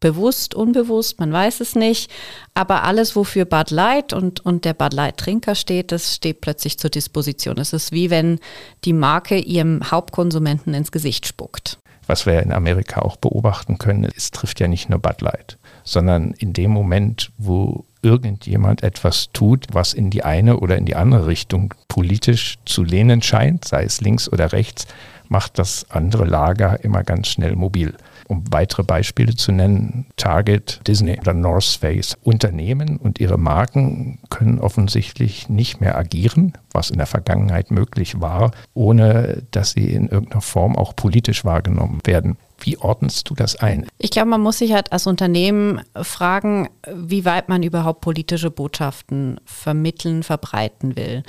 bewusst, 0.00 0.54
unbewusst, 0.54 1.18
man 1.18 1.32
weiß 1.32 1.60
es 1.60 1.74
nicht. 1.74 2.10
Aber 2.54 2.84
alles, 2.84 3.16
wofür 3.16 3.44
Bud 3.44 3.70
Light 3.70 4.12
und, 4.12 4.44
und 4.44 4.64
der 4.64 4.74
Bud 4.74 4.92
Light 4.92 5.16
Trinker 5.16 5.54
steht, 5.54 5.92
das 5.92 6.14
steht 6.14 6.40
plötzlich 6.40 6.78
zur 6.78 6.90
Disposition. 6.90 7.58
Es 7.58 7.72
ist 7.72 7.92
wie 7.92 8.10
wenn 8.10 8.38
die 8.84 8.92
Marke 8.92 9.38
ihrem 9.38 9.90
Hauptkonsumenten 9.90 10.74
ins 10.74 10.92
Gesicht 10.92 11.26
spuckt. 11.26 11.78
Was 12.06 12.24
wir 12.24 12.42
in 12.42 12.52
Amerika 12.52 13.02
auch 13.02 13.16
beobachten 13.16 13.76
können, 13.76 14.10
es 14.16 14.30
trifft 14.30 14.60
ja 14.60 14.68
nicht 14.68 14.88
nur 14.88 14.98
Bud 14.98 15.20
Light, 15.20 15.58
sondern 15.84 16.30
in 16.32 16.54
dem 16.54 16.70
Moment, 16.70 17.32
wo 17.36 17.84
irgendjemand 18.00 18.82
etwas 18.82 19.28
tut, 19.32 19.66
was 19.72 19.92
in 19.92 20.08
die 20.08 20.24
eine 20.24 20.58
oder 20.58 20.78
in 20.78 20.86
die 20.86 20.94
andere 20.96 21.26
Richtung 21.26 21.74
politisch 21.88 22.56
zu 22.64 22.82
lehnen 22.82 23.20
scheint, 23.20 23.66
sei 23.66 23.82
es 23.84 24.00
links 24.00 24.32
oder 24.32 24.52
rechts, 24.52 24.86
macht 25.28 25.58
das 25.58 25.90
andere 25.90 26.24
Lager 26.24 26.82
immer 26.82 27.02
ganz 27.04 27.28
schnell 27.28 27.56
mobil. 27.56 27.94
Um 28.28 28.44
weitere 28.50 28.82
Beispiele 28.82 29.34
zu 29.34 29.52
nennen, 29.52 30.06
Target, 30.16 30.80
Disney 30.86 31.18
oder 31.18 31.34
North 31.34 31.78
Face. 31.80 32.16
Unternehmen 32.22 32.98
und 32.98 33.18
ihre 33.18 33.38
Marken 33.38 34.18
können 34.30 34.58
offensichtlich 34.58 35.48
nicht 35.48 35.80
mehr 35.80 35.96
agieren, 35.96 36.52
was 36.72 36.90
in 36.90 36.98
der 36.98 37.06
Vergangenheit 37.06 37.70
möglich 37.70 38.20
war, 38.20 38.52
ohne 38.74 39.42
dass 39.50 39.72
sie 39.72 39.92
in 39.92 40.08
irgendeiner 40.08 40.42
Form 40.42 40.76
auch 40.76 40.94
politisch 40.94 41.44
wahrgenommen 41.44 42.00
werden. 42.04 42.36
Wie 42.60 42.76
ordnest 42.76 43.30
du 43.30 43.34
das 43.34 43.56
ein? 43.56 43.86
Ich 43.98 44.10
glaube, 44.10 44.28
man 44.28 44.40
muss 44.40 44.58
sich 44.58 44.72
halt 44.72 44.92
als 44.92 45.06
Unternehmen 45.06 45.80
fragen, 45.94 46.68
wie 46.92 47.24
weit 47.24 47.48
man 47.48 47.62
überhaupt 47.62 48.00
politische 48.00 48.50
Botschaften 48.50 49.40
vermitteln, 49.44 50.22
verbreiten 50.22 50.96
will. 50.96 51.22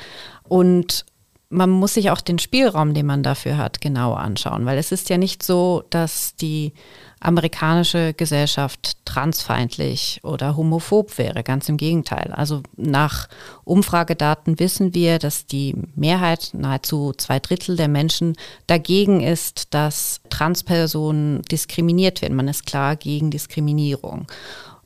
Und 0.48 1.06
man 1.50 1.72
muss 1.72 1.96
sich 1.96 2.12
auch 2.12 2.22
den 2.22 2.38
Spielraum, 2.38 2.94
den 2.94 3.08
man 3.08 3.24
dafür 3.24 3.58
hat, 3.58 3.82
genau 3.82 4.14
anschauen, 4.14 4.66
weil 4.66 4.78
es 4.78 4.92
ist 4.92 5.10
ja 5.10 5.18
nicht 5.18 5.42
so, 5.42 5.84
dass 5.90 6.36
die 6.36 6.74
amerikanische 7.20 8.14
Gesellschaft 8.14 8.98
transfeindlich 9.04 10.22
oder 10.24 10.56
homophob 10.56 11.18
wäre, 11.18 11.44
ganz 11.44 11.68
im 11.68 11.78
Gegenteil. 11.78 12.32
Also 12.34 12.62
nach 12.78 13.28
Umfragedaten 13.66 14.60
wissen 14.60 14.94
wir, 14.94 15.18
dass 15.18 15.48
die 15.48 15.76
Mehrheit, 15.96 16.52
nahezu 16.54 17.14
zwei 17.18 17.40
Drittel 17.40 17.76
der 17.76 17.88
Menschen 17.88 18.36
dagegen 18.68 19.22
ist, 19.22 19.74
dass 19.74 20.22
Transpersonen 20.30 21.42
diskriminiert 21.42 22.22
werden. 22.22 22.38
Man 22.38 22.48
ist 22.48 22.66
klar 22.66 22.96
gegen 22.96 23.32
Diskriminierung. 23.32 24.28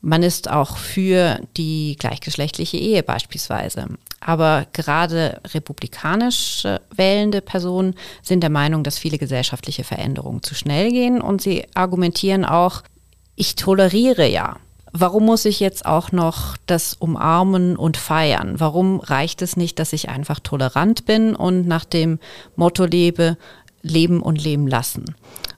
Man 0.05 0.22
ist 0.22 0.51
auch 0.51 0.75
für 0.75 1.39
die 1.55 1.95
gleichgeschlechtliche 1.98 2.75
Ehe 2.75 3.03
beispielsweise. 3.03 3.88
Aber 4.19 4.67
gerade 4.74 5.39
republikanisch 5.53 6.67
wählende 6.93 7.39
Personen 7.39 7.95
sind 8.22 8.41
der 8.41 8.50
Meinung, 8.50 8.83
dass 8.83 8.98
viele 8.98 9.17
gesellschaftliche 9.17 9.86
Veränderungen 9.86 10.43
zu 10.43 10.55
schnell 10.55 10.91
gehen 10.91 11.22
und 11.22 11.41
sie 11.41 11.65
argumentieren 11.74 12.43
auch, 12.43 12.83
ich 13.38 13.55
toleriere 13.55 14.27
ja. 14.27 14.57
Warum 14.91 15.25
muss 15.25 15.45
ich 15.45 15.62
jetzt 15.62 15.86
auch 15.86 16.12
noch 16.12 16.57
das 16.65 16.95
umarmen 16.95 17.77
und 17.77 17.95
feiern? 17.95 18.60
Warum 18.60 19.00
reicht 19.00 19.41
es 19.41 19.55
nicht, 19.55 19.79
dass 19.79 19.93
ich 19.93 20.10
einfach 20.10 20.41
tolerant 20.41 21.05
bin 21.05 21.33
und 21.33 21.65
nach 21.65 21.86
dem 21.86 22.19
Motto 22.57 22.83
lebe, 22.83 23.38
leben 23.81 24.22
und 24.22 24.43
leben 24.43 24.67
lassen? 24.67 25.15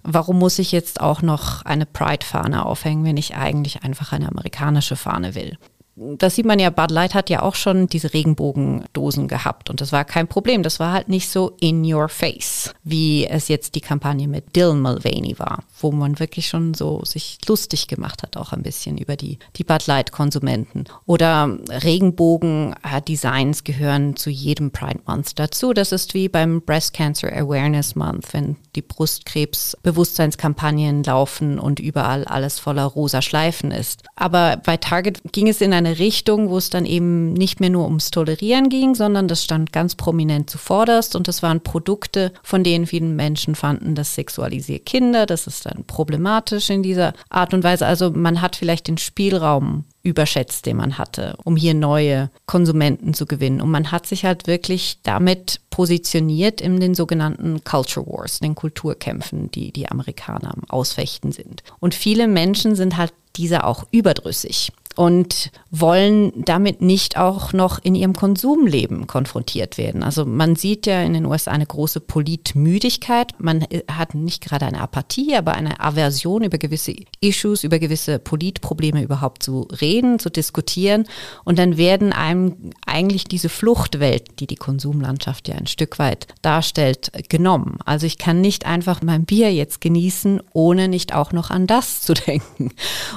Warum 0.08 0.38
muss 0.38 0.60
ich 0.60 0.72
jetzt 0.72 1.02
auch 1.02 1.22
noch 1.22 1.66
eine 1.66 1.86
Pride-Fahne 1.86 2.66
aufhängen, 2.66 3.04
wenn 3.06 3.18
ich 3.18 3.36
eigentlich 3.36 3.84
einfach 3.84 4.14
eine 4.14 4.30
amerikanische 4.30 4.96
Fahne 4.96 5.36
will? 5.36 5.58
das 5.96 6.36
sieht 6.36 6.46
man 6.46 6.60
ja, 6.60 6.70
Bud 6.70 6.92
Light 6.92 7.14
hat 7.14 7.30
ja 7.30 7.42
auch 7.42 7.56
schon 7.56 7.88
diese 7.88 8.14
Regenbogendosen 8.14 9.28
gehabt 9.28 9.70
und 9.70 9.80
das 9.80 9.92
war 9.92 10.04
kein 10.04 10.28
Problem. 10.28 10.62
Das 10.62 10.80
war 10.80 10.92
halt 10.92 11.08
nicht 11.08 11.30
so 11.30 11.56
in 11.60 11.92
your 11.92 12.10
face, 12.10 12.74
wie 12.84 13.26
es 13.26 13.48
jetzt 13.48 13.76
die 13.76 13.82
Kampagne 13.82 14.28
mit 14.28 14.56
Dylan 14.56 14.82
Mulvaney 14.82 15.40
war, 15.40 15.64
wo 15.80 15.92
man 15.92 16.18
wirklich 16.20 16.48
schon 16.48 16.74
so 16.74 17.04
sich 17.06 17.38
lustig 17.48 17.88
gemacht 17.88 18.24
hat, 18.24 18.36
auch 18.36 18.52
ein 18.52 18.64
bisschen 18.64 18.98
über 18.98 19.16
die, 19.16 19.40
die 19.56 19.64
Bud 19.64 19.88
Light 19.88 20.12
Konsumenten. 20.12 20.84
Oder 21.06 21.58
Regenbogen-Designs 21.70 23.64
gehören 23.64 24.18
zu 24.18 24.30
jedem 24.30 24.72
Pride 24.72 25.00
Month 25.06 25.40
dazu. 25.40 25.72
Das 25.74 25.94
ist 25.94 26.14
wie 26.14 26.28
beim 26.28 26.62
Breast 26.62 26.94
Cancer 26.94 27.32
Awareness 27.32 27.96
Month, 27.96 28.34
wenn 28.34 28.58
die 28.76 28.82
Brustkrebs-Bewusstseinskampagnen 28.82 31.04
laufen 31.04 31.60
und 31.60 31.80
überall 31.80 32.26
alles 32.26 32.60
voller 32.60 32.84
rosa 32.84 33.22
Schleifen 33.22 33.72
ist. 33.72 34.04
Aber 34.16 34.58
bei 34.58 34.76
Target 34.78 35.22
ging 35.32 35.48
es 35.48 35.62
in 35.62 35.74
eine 35.74 35.86
eine 35.86 36.00
Richtung, 36.00 36.50
wo 36.50 36.58
es 36.58 36.70
dann 36.70 36.86
eben 36.86 37.34
nicht 37.34 37.60
mehr 37.60 37.70
nur 37.70 37.86
ums 37.86 38.12
Tolerieren 38.12 38.70
ging, 38.70 38.96
sondern 38.96 39.28
das 39.28 39.44
stand 39.44 39.72
ganz 39.72 39.96
prominent 39.96 40.50
zuvorderst 40.50 41.16
und 41.16 41.28
das 41.28 41.44
waren 41.44 41.62
Produkte, 41.62 42.34
von 42.44 42.64
denen 42.64 42.88
viele 42.88 43.06
Menschen 43.06 43.56
fanden, 43.56 43.96
das 43.96 44.16
sexualisiert 44.16 44.86
Kinder, 44.86 45.26
das 45.26 45.48
ist 45.48 45.66
dann 45.66 45.75
problematisch 45.84 46.70
in 46.70 46.84
dieser 46.84 47.14
Art 47.30 47.54
und 47.54 47.64
Weise. 47.64 47.86
Also 47.86 48.12
man 48.12 48.42
hat 48.42 48.56
vielleicht 48.56 48.88
den 48.88 48.98
Spielraum 48.98 49.86
überschätzt, 50.04 50.66
den 50.66 50.78
man 50.78 50.98
hatte, 50.98 51.36
um 51.44 51.56
hier 51.56 51.74
neue 51.74 52.30
Konsumenten 52.46 53.14
zu 53.14 53.26
gewinnen. 53.26 53.60
Und 53.60 53.72
man 53.72 53.92
hat 53.92 54.06
sich 54.06 54.24
halt 54.24 54.48
wirklich 54.48 55.00
damit 55.04 55.62
positioniert 55.72 56.62
in 56.62 56.80
den 56.80 56.94
sogenannten 56.94 57.64
Culture 57.64 58.06
Wars, 58.06 58.40
den 58.40 58.56
Kulturkämpfen, 58.56 59.50
die 59.52 59.72
die 59.72 59.90
Amerikaner 59.90 60.54
am 60.54 60.64
Ausfechten 60.70 61.32
sind. 61.32 61.64
Und 61.80 61.96
viele 61.96 62.28
Menschen 62.28 62.76
sind 62.76 62.98
halt 62.98 63.14
dieser 63.36 63.66
auch 63.66 63.86
überdrüssig 63.92 64.72
und 64.96 65.52
wollen 65.72 66.32
damit 66.46 66.82
nicht 66.82 67.18
auch 67.18 67.54
noch 67.54 67.80
in 67.84 67.96
ihrem 67.96 68.14
Konsumleben 68.14 69.08
konfrontiert 69.08 69.78
werden. 69.78 70.04
Also 70.04 70.26
man 70.26 70.56
sieht 70.56 70.86
ja 70.86 71.02
in 71.02 71.14
den 71.14 71.26
USA 71.26 71.52
eine 71.52 71.66
große 71.66 72.00
Politmüdigkeit. 72.00 73.34
Man 73.38 73.66
hat 73.92 74.16
nicht 74.16 74.44
gerade 74.44 74.66
eine 74.66 74.80
Apathie, 74.80 75.36
aber 75.36 75.54
eine 75.54 75.80
Aversion 75.80 76.44
über 76.44 76.58
gewisse 76.58 76.96
Issues, 77.20 77.64
über 77.64 77.80
gewisse 77.80 78.20
Politprobleme 78.20 79.04
überhaupt 79.04 79.44
zu 79.44 79.68
reden, 79.82 80.20
zu 80.20 80.30
diskutieren. 80.30 81.06
Und 81.44 81.60
dann 81.60 81.78
werden 81.78 82.14
einem 82.14 82.72
eigentlich 82.86 83.26
diese 83.26 83.50
Fluchtwelt, 83.50 84.40
die 84.40 84.48
die 84.48 84.56
Konsumlandschaft 84.56 85.48
ja 85.48 85.56
ein 85.56 85.68
Stück 85.68 86.00
weit 86.00 86.28
darstellt, 86.42 87.12
genommen. 87.30 87.78
Also 87.86 88.06
ich 88.06 88.18
kann 88.18 88.42
nicht 88.42 88.66
einfach 88.66 89.02
mein 89.02 89.26
Bier 89.26 89.54
jetzt 89.54 89.82
genießen, 89.82 90.42
ohne 90.54 90.88
nicht 90.88 91.14
auch 91.14 91.32
noch 91.32 91.50
an 91.50 91.68
das 91.68 92.02
zu 92.02 92.14
denken. 92.28 92.72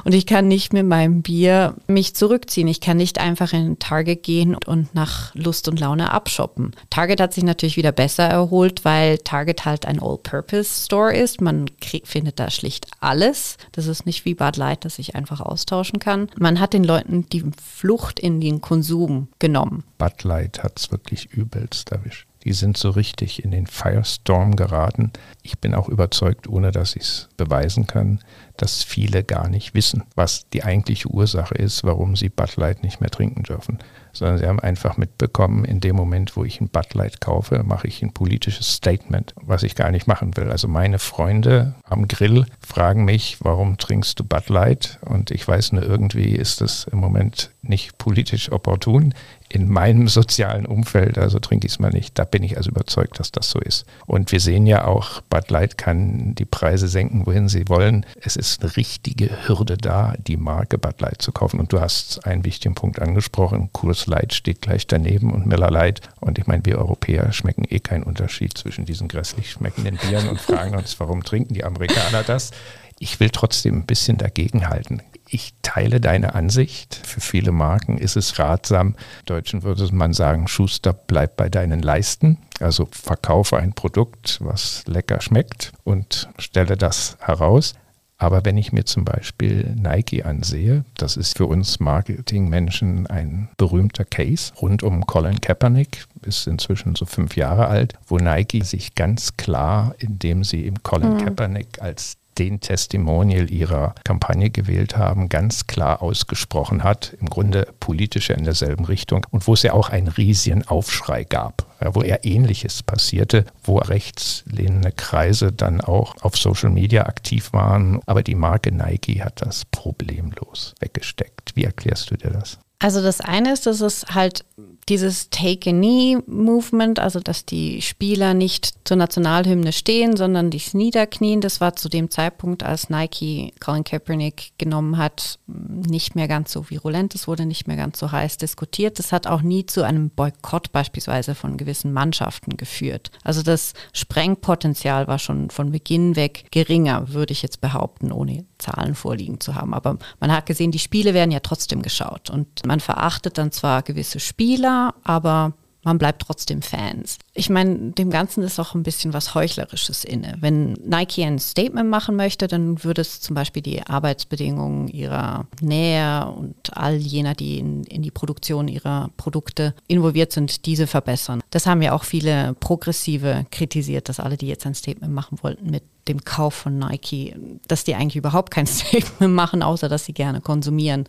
Und 0.05 0.15
ich 0.15 0.27
kann 0.27 0.49
nicht 0.49 0.73
mit 0.73 0.87
meinem 0.87 1.23
Bier 1.23 1.68
mich 1.87 2.15
zurückziehen. 2.15 2.69
Ich 2.69 2.81
kann 2.81 2.97
nicht 2.97 3.19
einfach 3.19 3.53
in 3.53 3.79
Target 3.79 4.23
gehen 4.23 4.55
und 4.55 4.95
nach 4.95 5.35
Lust 5.35 5.69
und 5.69 5.81
Laune 5.81 6.13
abshoppen. 6.13 6.75
Target 6.91 7.21
hat 7.21 7.33
sich 7.33 7.45
natürlich 7.45 7.77
wieder 7.77 7.93
besser 7.93 8.25
erholt, 8.25 8.85
weil 8.85 9.19
Target 9.19 9.65
halt 9.65 9.87
ein 9.87 10.01
All-Purpose-Store 10.01 11.15
ist. 11.15 11.41
Man 11.41 11.67
krieg, 11.81 12.07
findet 12.07 12.39
da 12.39 12.51
schlicht 12.51 12.87
alles. 13.01 13.57
Das 13.73 13.87
ist 13.87 14.07
nicht 14.07 14.25
wie 14.25 14.35
Bud 14.35 14.57
Light, 14.57 14.85
das 14.85 14.99
ich 14.99 15.15
einfach 15.15 15.41
austauschen 15.41 15.99
kann. 15.99 16.29
Man 16.37 16.61
hat 16.61 16.73
den 16.73 16.85
Leuten 16.85 17.27
die 17.29 17.45
Flucht 17.63 18.19
in 18.21 18.41
den 18.41 18.61
Konsum 18.61 19.29
genommen. 19.39 19.85
Bud 19.99 20.25
Light 20.25 20.63
hat 20.63 20.79
es 20.79 20.91
wirklich 20.91 21.27
übelst 21.33 21.93
erwischt. 21.93 22.27
Die 22.49 22.55
sind 22.55 22.79
so 22.79 22.89
richtig 22.89 23.45
in 23.45 23.51
den 23.51 23.67
Firestorm 23.67 24.57
geraten. 24.57 25.13
Ich 25.43 25.59
bin 25.59 25.75
auch 25.75 25.87
überzeugt, 25.87 26.49
ohne 26.49 26.73
dass 26.73 26.97
ich 26.97 27.03
es 27.03 27.29
beweisen 27.37 27.87
kann, 27.87 28.21
dass 28.57 28.83
viele 28.83 29.23
gar 29.23 29.51
nicht 29.51 29.75
wissen, 29.75 30.05
was 30.15 30.49
die 30.49 30.65
eigentliche 30.65 31.09
Ursache 31.09 31.55
ist, 31.55 31.85
warum 31.85 32.17
sie 32.17 32.31
Bud 32.31 32.57
Light 32.57 32.83
nicht 32.83 33.03
mehr 33.03 33.11
trinken 33.11 33.43
dürfen. 33.43 33.79
Sondern 34.15 34.39
sie 34.39 34.47
haben 34.47 34.61
einfach 34.61 34.97
mitbekommen, 34.97 35.67
in 35.67 35.81
dem 35.81 35.95
Moment, 35.95 36.37
wo 36.37 36.45
ich 36.45 36.59
ein 36.63 36.71
Bud 36.71 36.95
Light 36.95 37.21
kaufe, 37.21 37.63
mache 37.65 37.87
ich 37.87 38.03
ein 38.03 38.15
politisches 38.15 38.73
Statement, 38.73 39.35
was 39.43 39.63
ich 39.63 39.75
gar 39.75 39.91
nicht 39.91 40.07
machen 40.07 40.35
will. 40.39 40.51
Also 40.51 40.69
meine 40.69 40.99
Freunde 40.99 41.75
am 41.85 42.09
Grill 42.09 42.47
fragen 42.67 43.05
mich, 43.05 43.37
warum 43.41 43.77
trinkst 43.77 44.19
du 44.19 44.25
Bud 44.25 44.49
Light? 44.49 44.99
Und 45.03 45.31
ich 45.31 45.47
weiß 45.47 45.73
nur, 45.73 45.83
irgendwie 45.83 46.33
ist 46.33 46.63
das 46.63 46.85
im 46.85 46.99
Moment 46.99 47.51
nicht 47.61 47.99
politisch 47.99 48.51
opportun 48.51 49.13
in 49.49 49.71
meinem 49.71 50.09
sozialen 50.19 50.67
Umfeld, 50.67 51.19
also 51.19 51.39
trinke 51.39 51.67
ich 51.67 51.75
es 51.75 51.79
mal 51.79 51.91
nicht. 51.91 52.19
Da 52.19 52.25
bin 52.25 52.43
ich 52.43 52.57
also 52.57 52.71
überzeugt, 52.71 53.19
dass 53.19 53.33
das 53.33 53.51
so 53.51 53.59
ist. 53.59 53.87
Und 54.07 54.33
wir 54.33 54.41
sehen 54.41 54.67
ja 54.67 54.85
auch, 54.85 55.21
Bud 55.23 55.51
Light 55.51 55.79
kann 55.79 56.35
die 56.35 56.45
Preise 56.45 56.89
senken, 56.89 57.27
wohin 57.27 57.49
sie 57.49 57.69
wollen. 57.69 58.07
Es 58.21 58.37
ist 58.37 58.63
eine 58.63 58.77
richtige 58.77 59.31
Hürde 59.47 59.77
da, 59.77 60.15
die 60.19 60.37
Marke 60.37 60.79
Bud 60.79 61.01
Light 61.01 61.23
zu 61.23 61.33
kaufen. 61.33 61.61
Und 61.61 61.73
du 61.73 61.81
hast 61.81 62.27
einen 62.27 62.45
wichtigen 62.45 62.75
Punkt 62.75 63.01
angesprochen. 63.01 63.71
Coors 63.73 64.07
Light 64.07 64.35
steht 64.35 64.63
gleich 64.63 64.87
daneben 64.87 65.33
und 65.33 65.47
Miller 65.47 65.71
Light. 65.71 66.01
Und 66.21 66.39
ich 66.39 66.47
meine, 66.47 66.65
wir 66.65 66.79
Europäer 66.79 67.33
schmecken 67.33 67.65
eh 67.69 67.81
keinen 67.81 68.03
Unterschied 68.03 68.57
zwischen 68.57 68.85
diesen 68.85 69.09
grässlich 69.09 69.51
schmeckenden 69.51 69.97
Bieren 69.97 70.29
und 70.29 70.41
fragen 70.41 70.75
uns, 70.77 70.99
warum 71.01 71.25
trinken 71.25 71.55
die 71.55 71.65
Amerikaner 71.65 72.23
das? 72.23 72.51
Ich 72.99 73.21
will 73.21 73.31
trotzdem 73.31 73.77
ein 73.77 73.87
bisschen 73.87 74.19
dagegenhalten. 74.19 75.03
Ich 75.31 75.53
teile 75.63 76.01
deine 76.01 76.35
Ansicht. 76.35 76.95
Für 77.05 77.21
viele 77.21 77.53
Marken 77.53 77.99
ist 77.99 78.17
es 78.17 78.39
ratsam. 78.39 78.97
Deutschen 79.27 79.63
würde 79.63 79.89
man 79.95 80.13
sagen, 80.15 80.49
Schuster, 80.49 80.95
bleib 80.95 81.37
bei 81.37 81.49
deinen 81.49 81.83
Leisten. 81.83 82.39
Also 82.61 82.89
verkaufe 82.91 83.59
ein 83.59 83.75
Produkt, 83.75 84.39
was 84.41 84.85
lecker 84.87 85.21
schmeckt 85.21 85.73
und 85.85 86.29
stelle 86.39 86.77
das 86.77 87.19
heraus. 87.21 87.75
Aber 88.21 88.45
wenn 88.45 88.57
ich 88.57 88.73
mir 88.73 88.85
zum 88.85 89.05
Beispiel 89.05 89.77
Nike 89.77 90.25
ansehe, 90.25 90.85
das 90.97 91.17
ist 91.17 91.37
für 91.37 91.47
uns 91.47 91.79
Marketingmenschen 91.79 93.07
ein 93.07 93.49
berühmter 93.57 94.05
Case 94.05 94.53
rund 94.61 94.83
um 94.83 95.07
Colin 95.07 95.41
Kaepernick, 95.41 96.05
ist 96.23 96.49
inzwischen 96.49 96.97
so 96.97 97.07
fünf 97.07 97.37
Jahre 97.37 97.69
alt, 97.69 97.95
wo 98.09 98.17
Nike 98.17 98.65
sich 98.65 98.97
ganz 98.97 99.37
klar, 99.37 99.95
indem 99.99 100.43
sie 100.43 100.65
eben 100.65 100.83
Colin 100.83 101.15
mhm. 101.15 101.19
Kaepernick 101.19 101.81
als 101.81 102.17
den 102.39 102.61
Testimonial 102.61 103.51
ihrer 103.51 103.95
Kampagne 104.05 104.51
gewählt 104.51 104.97
haben, 104.97 105.29
ganz 105.29 105.67
klar 105.67 106.03
ausgesprochen 106.03 106.85
hat, 106.85 107.17
im 107.21 107.29
Grunde 107.29 107.69
politische 107.81 108.33
in 108.33 108.45
derselben 108.45 108.85
Richtung 108.85 109.27
und 109.31 109.47
wo 109.47 109.55
es 109.55 109.63
ja 109.63 109.73
auch 109.73 109.89
einen 109.89 110.09
riesigen 110.09 110.67
Aufschrei 110.67 111.25
gab, 111.25 111.67
wo 111.81 112.03
eher 112.03 112.25
Ähnliches 112.25 112.83
passierte, 112.83 113.45
wo 113.63 113.79
rechtslehnende 113.79 114.93
Kreise 114.93 115.53
dann 115.53 115.81
auch 115.81 116.17
auf 116.23 116.37
Social 116.37 116.71
Media 116.71 117.07
aktiv 117.07 117.53
waren, 117.53 118.01
aber 118.07 118.23
die 118.23 118.35
Marke 118.35 118.73
Nike 118.73 119.23
hat 119.23 119.43
das 119.43 119.65
problemlos 119.65 120.75
weggesteckt. 120.81 121.53
Wie 121.55 121.65
erklärst 121.65 122.11
du 122.11 122.17
dir 122.17 122.31
das? 122.31 122.59
Also 122.81 123.03
das 123.03 123.21
eine 123.21 123.53
ist, 123.53 123.67
dass 123.67 123.81
es 123.81 124.07
halt 124.15 124.45
dieses 124.89 125.29
Take-a-Knee-Movement, 125.31 126.99
also 126.99 127.21
dass 127.21 127.45
die 127.45 127.83
Spieler 127.83 128.35
nicht 128.35 128.75
zur 128.85 128.97
Nationalhymne 128.97 129.73
stehen, 129.73 130.17
sondern 130.17 130.51
dich 130.51 130.73
niederknien, 130.75 131.41
das 131.41 131.61
war 131.61 131.77
zu 131.77 131.89
dem 131.89 132.11
Zeitpunkt, 132.11 132.63
als 132.63 132.89
Nike 132.89 133.53
Colin 133.61 133.85
Kaepernick 133.85 134.53
genommen 134.59 134.97
hat, 134.97 135.39
nicht 135.47 136.15
mehr 136.15 136.29
ganz 136.29 136.53
so 136.53 136.71
virulent, 136.71 137.15
es 137.15 137.29
wurde 137.29 137.45
nicht 137.45 137.67
mehr 137.69 137.77
ganz 137.77 137.99
so 137.99 138.11
heiß 138.11 138.39
diskutiert. 138.39 138.99
Das 138.99 139.13
hat 139.13 139.27
auch 139.27 139.43
nie 139.43 139.67
zu 139.67 139.83
einem 139.83 140.11
Boykott 140.11 140.73
beispielsweise 140.73 141.35
von 141.35 141.57
gewissen 141.57 141.93
Mannschaften 141.93 142.57
geführt. 142.57 143.11
Also 143.23 143.43
das 143.43 143.75
Sprengpotenzial 143.93 145.07
war 145.07 145.19
schon 145.19 145.51
von 145.51 145.71
Beginn 145.71 146.17
weg 146.17 146.47
geringer, 146.51 147.13
würde 147.13 147.33
ich 147.33 147.43
jetzt 147.43 147.61
behaupten, 147.61 148.11
ohne 148.13 148.45
Zahlen 148.59 148.95
vorliegen 148.95 149.41
zu 149.41 149.55
haben. 149.55 149.75
Aber 149.75 149.99
man 150.21 150.33
hat 150.33 150.47
gesehen, 150.47 150.73
die 150.73 150.79
Spiele 150.79 151.15
werden 151.15 151.31
ja 151.31 151.41
trotzdem 151.41 151.83
geschaut 151.83 152.31
und 152.31 152.67
man 152.67 152.81
verachtet 152.81 153.39
dann 153.39 153.53
zwar 153.53 153.83
gewisse 153.83 154.21
Spieler, 154.21 154.78
aber 155.05 155.53
man 155.85 155.99
bleibt 155.99 156.23
trotzdem 156.23 156.63
Fans. 156.63 157.19
Ich 157.39 157.51
meine, 157.51 157.93
dem 157.93 158.11
Ganzen 158.11 158.43
ist 158.43 158.59
auch 158.59 158.75
ein 158.75 158.83
bisschen 158.83 159.13
was 159.13 159.33
Heuchlerisches 159.37 160.03
inne. 160.03 160.37
Wenn 160.41 160.73
Nike 160.73 161.23
ein 161.23 161.39
Statement 161.39 161.89
machen 161.89 162.17
möchte, 162.17 162.49
dann 162.49 162.83
würde 162.83 163.01
es 163.01 163.21
zum 163.21 163.37
Beispiel 163.37 163.63
die 163.63 163.81
Arbeitsbedingungen 163.81 164.89
ihrer 164.89 165.47
Näher 165.61 166.35
und 166.37 166.77
all 166.77 166.97
jener, 166.97 167.35
die 167.35 167.61
in, 167.61 167.85
in 167.85 168.03
die 168.03 168.11
Produktion 168.11 168.67
ihrer 168.67 169.11
Produkte 169.17 169.73
involviert 169.87 170.33
sind, 170.33 170.67
diese 170.67 170.89
verbessern. 170.89 171.41
Das 171.51 171.67
haben 171.67 171.81
ja 171.81 171.93
auch 171.93 172.03
viele 172.03 172.57
Progressive 172.59 173.47
kritisiert, 173.53 174.09
dass 174.09 174.19
alle, 174.19 174.37
die 174.37 174.49
jetzt 174.49 174.67
ein 174.67 174.75
Statement 174.75 175.15
machen 175.15 175.39
wollten, 175.41 175.71
mit 175.71 175.85
dem 176.09 176.25
Kauf 176.25 176.55
von 176.55 176.79
Nike, 176.79 177.35
dass 177.69 177.85
die 177.85 177.95
eigentlich 177.95 178.17
überhaupt 178.17 178.51
kein 178.51 178.67
Statement 178.69 179.35
machen, 179.35 179.63
außer 179.63 179.89
dass 179.89 180.05
sie 180.05 180.15
gerne 180.15 180.41
konsumieren. 180.41 181.05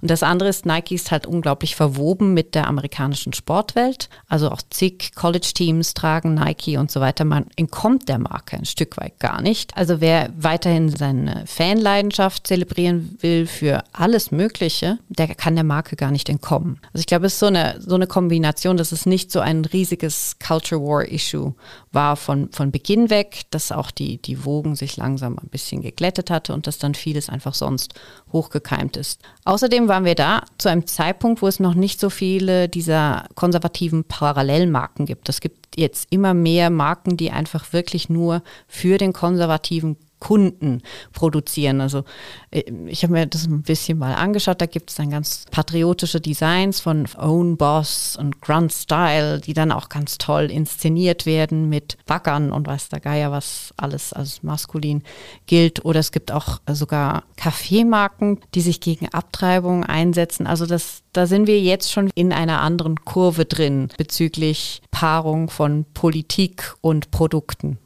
Und 0.00 0.10
das 0.10 0.22
andere 0.22 0.48
ist, 0.48 0.64
Nike 0.64 0.94
ist 0.94 1.10
halt 1.10 1.26
unglaublich 1.26 1.76
verwoben 1.76 2.34
mit 2.34 2.54
der 2.54 2.68
amerikanischen 2.68 3.32
Sportwelt. 3.32 4.08
Also 4.28 4.50
auch 4.50 4.62
zig 4.70 5.12
College-Teams 5.14 5.73
tragen 5.82 6.34
Nike 6.34 6.76
und 6.76 6.90
so 6.90 7.00
weiter. 7.00 7.24
Man 7.24 7.46
entkommt 7.56 8.08
der 8.08 8.18
Marke 8.18 8.56
ein 8.56 8.64
Stück 8.64 8.96
weit 8.96 9.18
gar 9.18 9.42
nicht. 9.42 9.76
Also 9.76 10.00
wer 10.00 10.30
weiterhin 10.38 10.88
seine 10.88 11.44
Fanleidenschaft 11.46 12.46
zelebrieren 12.46 13.18
will 13.20 13.46
für 13.46 13.82
alles 13.92 14.30
Mögliche, 14.30 14.98
der 15.08 15.34
kann 15.34 15.54
der 15.56 15.64
Marke 15.64 15.96
gar 15.96 16.10
nicht 16.10 16.28
entkommen. 16.28 16.78
Also 16.92 17.00
ich 17.00 17.06
glaube, 17.06 17.26
es 17.26 17.34
ist 17.34 17.40
so 17.40 17.46
eine, 17.46 17.80
so 17.80 17.94
eine 17.96 18.06
Kombination, 18.06 18.76
dass 18.76 18.92
es 18.92 19.06
nicht 19.06 19.32
so 19.32 19.40
ein 19.40 19.64
riesiges 19.64 20.36
Culture 20.38 20.80
War-Issue 20.80 21.54
war 21.92 22.16
von, 22.16 22.50
von 22.52 22.70
Beginn 22.70 23.10
weg, 23.10 23.42
dass 23.50 23.72
auch 23.72 23.90
die, 23.90 24.18
die 24.18 24.44
Wogen 24.44 24.76
sich 24.76 24.96
langsam 24.96 25.38
ein 25.38 25.48
bisschen 25.48 25.82
geglättet 25.82 26.30
hatte 26.30 26.52
und 26.52 26.66
dass 26.66 26.78
dann 26.78 26.94
vieles 26.94 27.28
einfach 27.28 27.54
sonst 27.54 27.94
hochgekeimt 28.32 28.96
ist. 28.96 29.20
Außerdem 29.44 29.88
waren 29.88 30.04
wir 30.04 30.14
da 30.14 30.42
zu 30.58 30.68
einem 30.68 30.86
Zeitpunkt, 30.86 31.42
wo 31.42 31.46
es 31.46 31.60
noch 31.60 31.74
nicht 31.74 32.00
so 32.00 32.10
viele 32.10 32.68
dieser 32.68 33.26
konservativen 33.34 34.04
Parallelmarken 34.04 35.06
gibt. 35.06 35.28
Es 35.28 35.40
gibt 35.40 35.63
jetzt 35.76 36.08
immer 36.10 36.34
mehr 36.34 36.70
Marken, 36.70 37.16
die 37.16 37.30
einfach 37.30 37.72
wirklich 37.72 38.08
nur 38.08 38.42
für 38.68 38.98
den 38.98 39.12
konservativen 39.12 39.96
Kunden 40.24 40.80
produzieren. 41.12 41.82
Also 41.82 42.04
äh, 42.50 42.62
ich 42.86 43.02
habe 43.02 43.12
mir 43.12 43.26
das 43.26 43.46
ein 43.46 43.62
bisschen 43.62 43.98
mal 43.98 44.14
angeschaut. 44.14 44.60
Da 44.60 44.66
gibt 44.66 44.88
es 44.88 44.96
dann 44.96 45.10
ganz 45.10 45.44
patriotische 45.50 46.18
Designs 46.18 46.80
von 46.80 47.06
Own 47.18 47.58
Boss 47.58 48.16
und 48.18 48.40
Grunt 48.40 48.72
Style, 48.72 49.40
die 49.40 49.52
dann 49.52 49.70
auch 49.70 49.90
ganz 49.90 50.16
toll 50.16 50.50
inszeniert 50.50 51.26
werden 51.26 51.68
mit 51.68 51.98
Backern 52.06 52.52
und 52.52 52.66
weiß 52.66 52.88
der 52.88 53.00
Geier, 53.00 53.32
was 53.32 53.74
alles 53.76 54.14
als 54.14 54.42
maskulin 54.42 55.02
gilt. 55.46 55.84
Oder 55.84 56.00
es 56.00 56.10
gibt 56.10 56.32
auch 56.32 56.58
sogar 56.72 57.24
Kaffeemarken, 57.36 58.40
die 58.54 58.62
sich 58.62 58.80
gegen 58.80 59.08
Abtreibung 59.10 59.84
einsetzen. 59.84 60.46
Also 60.46 60.64
das, 60.64 61.02
da 61.12 61.26
sind 61.26 61.46
wir 61.46 61.60
jetzt 61.60 61.92
schon 61.92 62.08
in 62.14 62.32
einer 62.32 62.62
anderen 62.62 63.04
Kurve 63.04 63.44
drin 63.44 63.90
bezüglich 63.98 64.80
Paarung 64.90 65.50
von 65.50 65.84
Politik 65.92 66.74
und 66.80 67.10
Produkten. 67.10 67.78